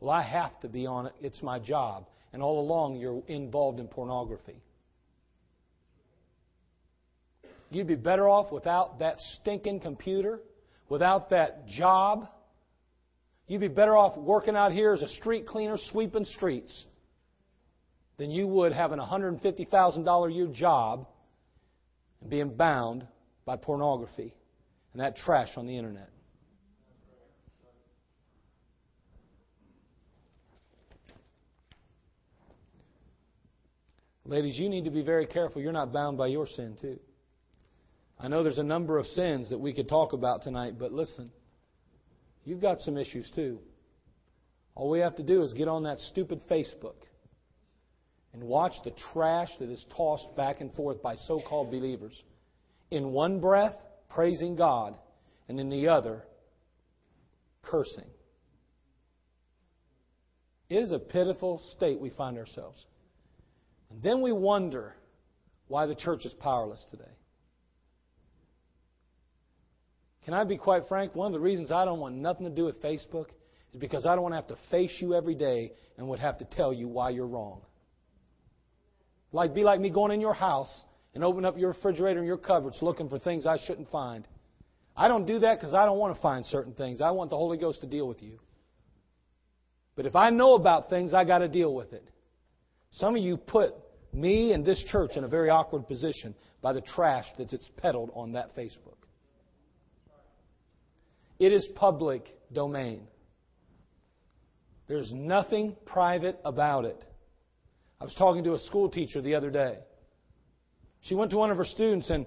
Well, 0.00 0.10
I 0.10 0.22
have 0.22 0.58
to 0.60 0.68
be 0.68 0.86
on 0.86 1.06
it. 1.06 1.12
It's 1.20 1.42
my 1.42 1.58
job. 1.58 2.06
And 2.32 2.42
all 2.42 2.60
along, 2.60 2.96
you're 2.96 3.22
involved 3.26 3.78
in 3.78 3.88
pornography. 3.88 4.62
You'd 7.70 7.86
be 7.86 7.94
better 7.94 8.28
off 8.28 8.52
without 8.52 8.98
that 8.98 9.16
stinking 9.40 9.80
computer, 9.80 10.40
without 10.88 11.30
that 11.30 11.66
job. 11.66 12.28
You'd 13.48 13.60
be 13.60 13.68
better 13.68 13.96
off 13.96 14.16
working 14.16 14.56
out 14.56 14.72
here 14.72 14.92
as 14.92 15.02
a 15.02 15.08
street 15.08 15.46
cleaner, 15.46 15.76
sweeping 15.90 16.24
streets, 16.24 16.84
than 18.18 18.30
you 18.30 18.46
would 18.46 18.72
having 18.72 18.98
a 18.98 19.04
$150,000 19.04 20.28
a 20.28 20.32
year 20.32 20.46
job 20.48 21.06
and 22.20 22.30
being 22.30 22.54
bound 22.54 23.06
by 23.44 23.56
pornography 23.56 24.34
and 24.92 25.00
that 25.00 25.16
trash 25.16 25.48
on 25.56 25.66
the 25.66 25.76
internet. 25.76 26.11
Ladies, 34.32 34.56
you 34.56 34.70
need 34.70 34.84
to 34.84 34.90
be 34.90 35.02
very 35.02 35.26
careful 35.26 35.60
you're 35.60 35.72
not 35.72 35.92
bound 35.92 36.16
by 36.16 36.28
your 36.28 36.46
sin, 36.46 36.74
too. 36.80 36.98
I 38.18 38.28
know 38.28 38.42
there's 38.42 38.56
a 38.56 38.62
number 38.62 38.96
of 38.96 39.04
sins 39.08 39.50
that 39.50 39.58
we 39.58 39.74
could 39.74 39.90
talk 39.90 40.14
about 40.14 40.40
tonight, 40.40 40.78
but 40.78 40.90
listen, 40.90 41.30
you've 42.42 42.62
got 42.62 42.80
some 42.80 42.96
issues, 42.96 43.30
too. 43.34 43.58
All 44.74 44.88
we 44.88 45.00
have 45.00 45.16
to 45.16 45.22
do 45.22 45.42
is 45.42 45.52
get 45.52 45.68
on 45.68 45.82
that 45.82 45.98
stupid 45.98 46.40
Facebook 46.50 46.94
and 48.32 48.42
watch 48.42 48.72
the 48.84 48.94
trash 49.12 49.50
that 49.58 49.68
is 49.68 49.84
tossed 49.94 50.34
back 50.34 50.62
and 50.62 50.72
forth 50.72 51.02
by 51.02 51.14
so 51.14 51.42
called 51.46 51.70
believers. 51.70 52.18
In 52.90 53.12
one 53.12 53.38
breath, 53.38 53.76
praising 54.08 54.56
God, 54.56 54.96
and 55.46 55.60
in 55.60 55.68
the 55.68 55.88
other, 55.88 56.22
cursing. 57.60 58.08
It 60.70 60.76
is 60.76 60.90
a 60.90 60.98
pitiful 60.98 61.60
state 61.76 62.00
we 62.00 62.08
find 62.08 62.38
ourselves. 62.38 62.82
And 63.92 64.02
then 64.02 64.22
we 64.22 64.32
wonder 64.32 64.94
why 65.68 65.86
the 65.86 65.94
church 65.94 66.24
is 66.24 66.32
powerless 66.32 66.82
today. 66.90 67.04
Can 70.24 70.34
I 70.34 70.44
be 70.44 70.56
quite 70.56 70.84
frank? 70.88 71.14
One 71.14 71.26
of 71.26 71.32
the 71.32 71.40
reasons 71.40 71.70
I 71.70 71.84
don't 71.84 72.00
want 72.00 72.14
nothing 72.14 72.46
to 72.46 72.54
do 72.54 72.64
with 72.64 72.80
Facebook 72.82 73.26
is 73.72 73.80
because 73.80 74.06
I 74.06 74.14
don't 74.14 74.22
want 74.22 74.32
to 74.32 74.36
have 74.36 74.48
to 74.48 74.56
face 74.70 74.96
you 75.00 75.14
every 75.14 75.34
day 75.34 75.72
and 75.98 76.08
would 76.08 76.20
have 76.20 76.38
to 76.38 76.44
tell 76.44 76.72
you 76.72 76.88
why 76.88 77.10
you're 77.10 77.26
wrong. 77.26 77.60
Like 79.32 79.54
be 79.54 79.62
like 79.62 79.80
me 79.80 79.90
going 79.90 80.12
in 80.12 80.20
your 80.20 80.34
house 80.34 80.72
and 81.14 81.22
open 81.22 81.44
up 81.44 81.58
your 81.58 81.72
refrigerator 81.72 82.18
and 82.18 82.26
your 82.26 82.38
cupboards 82.38 82.78
looking 82.80 83.08
for 83.08 83.18
things 83.18 83.46
I 83.46 83.58
shouldn't 83.66 83.90
find. 83.90 84.26
I 84.96 85.08
don't 85.08 85.26
do 85.26 85.38
that 85.40 85.58
because 85.58 85.74
I 85.74 85.84
don't 85.84 85.98
want 85.98 86.14
to 86.14 86.22
find 86.22 86.46
certain 86.46 86.72
things. 86.74 87.00
I 87.00 87.10
want 87.10 87.30
the 87.30 87.36
Holy 87.36 87.58
Ghost 87.58 87.80
to 87.80 87.86
deal 87.86 88.06
with 88.06 88.22
you. 88.22 88.38
But 89.96 90.06
if 90.06 90.16
I 90.16 90.30
know 90.30 90.54
about 90.54 90.88
things, 90.88 91.12
I 91.12 91.24
got 91.24 91.38
to 91.38 91.48
deal 91.48 91.74
with 91.74 91.92
it. 91.92 92.06
Some 92.92 93.16
of 93.16 93.22
you 93.22 93.36
put 93.36 93.74
me 94.12 94.52
and 94.52 94.64
this 94.64 94.82
church 94.88 95.12
in 95.16 95.24
a 95.24 95.28
very 95.28 95.50
awkward 95.50 95.86
position 95.86 96.34
by 96.60 96.72
the 96.72 96.80
trash 96.80 97.24
that's 97.38 97.70
peddled 97.76 98.10
on 98.14 98.32
that 98.32 98.54
Facebook. 98.56 98.96
It 101.38 101.52
is 101.52 101.66
public 101.74 102.26
domain. 102.52 103.02
There's 104.86 105.10
nothing 105.12 105.74
private 105.86 106.38
about 106.44 106.84
it. 106.84 107.02
I 108.00 108.04
was 108.04 108.14
talking 108.14 108.44
to 108.44 108.54
a 108.54 108.58
school 108.58 108.90
teacher 108.90 109.20
the 109.20 109.34
other 109.34 109.50
day. 109.50 109.78
She 111.02 111.14
went 111.14 111.30
to 111.30 111.36
one 111.36 111.50
of 111.50 111.56
her 111.56 111.64
students 111.64 112.10
and 112.10 112.26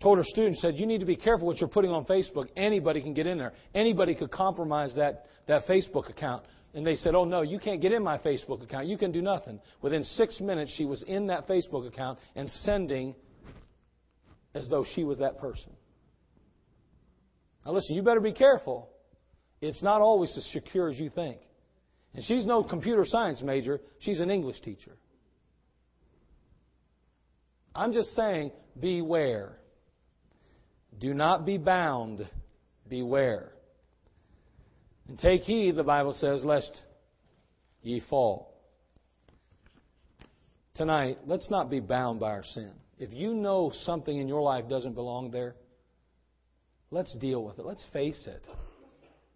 told 0.00 0.18
her 0.18 0.24
student, 0.24 0.58
said, 0.58 0.78
You 0.78 0.86
need 0.86 0.98
to 0.98 1.06
be 1.06 1.16
careful 1.16 1.46
what 1.46 1.58
you're 1.58 1.68
putting 1.68 1.90
on 1.90 2.04
Facebook. 2.04 2.48
Anybody 2.56 3.00
can 3.00 3.14
get 3.14 3.26
in 3.26 3.38
there. 3.38 3.52
Anybody 3.74 4.14
could 4.14 4.30
compromise 4.30 4.94
that, 4.96 5.26
that 5.46 5.66
Facebook 5.66 6.10
account. 6.10 6.44
And 6.74 6.86
they 6.86 6.96
said, 6.96 7.14
Oh, 7.14 7.24
no, 7.24 7.42
you 7.42 7.58
can't 7.58 7.80
get 7.80 7.92
in 7.92 8.02
my 8.02 8.18
Facebook 8.18 8.62
account. 8.62 8.86
You 8.86 8.96
can 8.96 9.12
do 9.12 9.20
nothing. 9.20 9.60
Within 9.82 10.04
six 10.04 10.40
minutes, 10.40 10.72
she 10.76 10.84
was 10.84 11.02
in 11.06 11.26
that 11.26 11.46
Facebook 11.46 11.86
account 11.86 12.18
and 12.34 12.48
sending 12.48 13.14
as 14.54 14.68
though 14.68 14.84
she 14.94 15.04
was 15.04 15.18
that 15.18 15.38
person. 15.38 15.72
Now, 17.64 17.72
listen, 17.72 17.94
you 17.94 18.02
better 18.02 18.20
be 18.20 18.32
careful. 18.32 18.88
It's 19.60 19.82
not 19.82 20.00
always 20.00 20.36
as 20.36 20.44
secure 20.52 20.88
as 20.88 20.98
you 20.98 21.10
think. 21.10 21.38
And 22.14 22.24
she's 22.24 22.44
no 22.44 22.62
computer 22.62 23.04
science 23.06 23.40
major, 23.42 23.80
she's 24.00 24.20
an 24.20 24.30
English 24.30 24.60
teacher. 24.60 24.92
I'm 27.74 27.92
just 27.92 28.14
saying, 28.14 28.52
beware. 28.78 29.56
Do 30.98 31.14
not 31.14 31.46
be 31.46 31.56
bound. 31.56 32.28
Beware. 32.88 33.52
And 35.08 35.18
take 35.18 35.42
heed, 35.42 35.76
the 35.76 35.82
Bible 35.82 36.14
says, 36.14 36.44
lest 36.44 36.72
ye 37.82 38.00
fall. 38.08 38.54
Tonight, 40.74 41.18
let's 41.26 41.50
not 41.50 41.68
be 41.68 41.80
bound 41.80 42.20
by 42.20 42.30
our 42.30 42.44
sin. 42.44 42.72
If 42.98 43.12
you 43.12 43.34
know 43.34 43.72
something 43.84 44.16
in 44.16 44.28
your 44.28 44.40
life 44.40 44.68
doesn't 44.68 44.94
belong 44.94 45.30
there, 45.30 45.54
let's 46.90 47.14
deal 47.16 47.44
with 47.44 47.58
it. 47.58 47.66
Let's 47.66 47.84
face 47.92 48.26
it. 48.26 48.46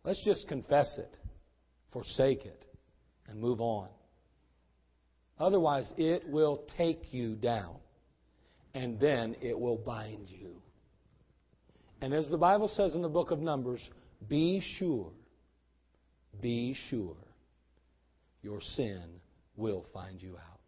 Let's 0.05 0.25
just 0.25 0.47
confess 0.49 0.97
it, 0.99 1.17
forsake 1.93 2.47
it, 2.47 2.65
and 3.29 3.41
move 3.41 3.61
on. 3.61 3.89
Otherwise, 5.39 5.93
it 5.99 6.27
will 6.29 6.65
take 6.79 7.13
you 7.13 7.35
down, 7.35 7.77
and 8.73 8.99
then 9.01 9.37
it 9.43 9.59
will 9.59 9.77
bind 9.77 10.31
you. 10.31 10.63
And 12.01 12.15
as 12.15 12.29
the 12.29 12.39
Bible 12.39 12.69
says 12.69 12.95
in 12.95 13.03
the 13.03 13.09
book 13.09 13.31
of 13.31 13.41
Numbers, 13.41 13.87
be 14.29 14.63
sure 14.79 15.11
be 16.41 16.75
sure 16.89 17.17
your 18.43 18.61
sin 18.61 19.03
will 19.57 19.85
find 19.93 20.23
you 20.23 20.37
out. 20.37 20.61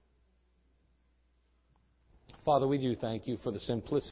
Father, 2.45 2.67
we 2.67 2.79
do 2.79 2.95
thank 2.97 3.27
you 3.27 3.37
for 3.43 3.51
the 3.51 3.61
simplicity. 3.61 4.07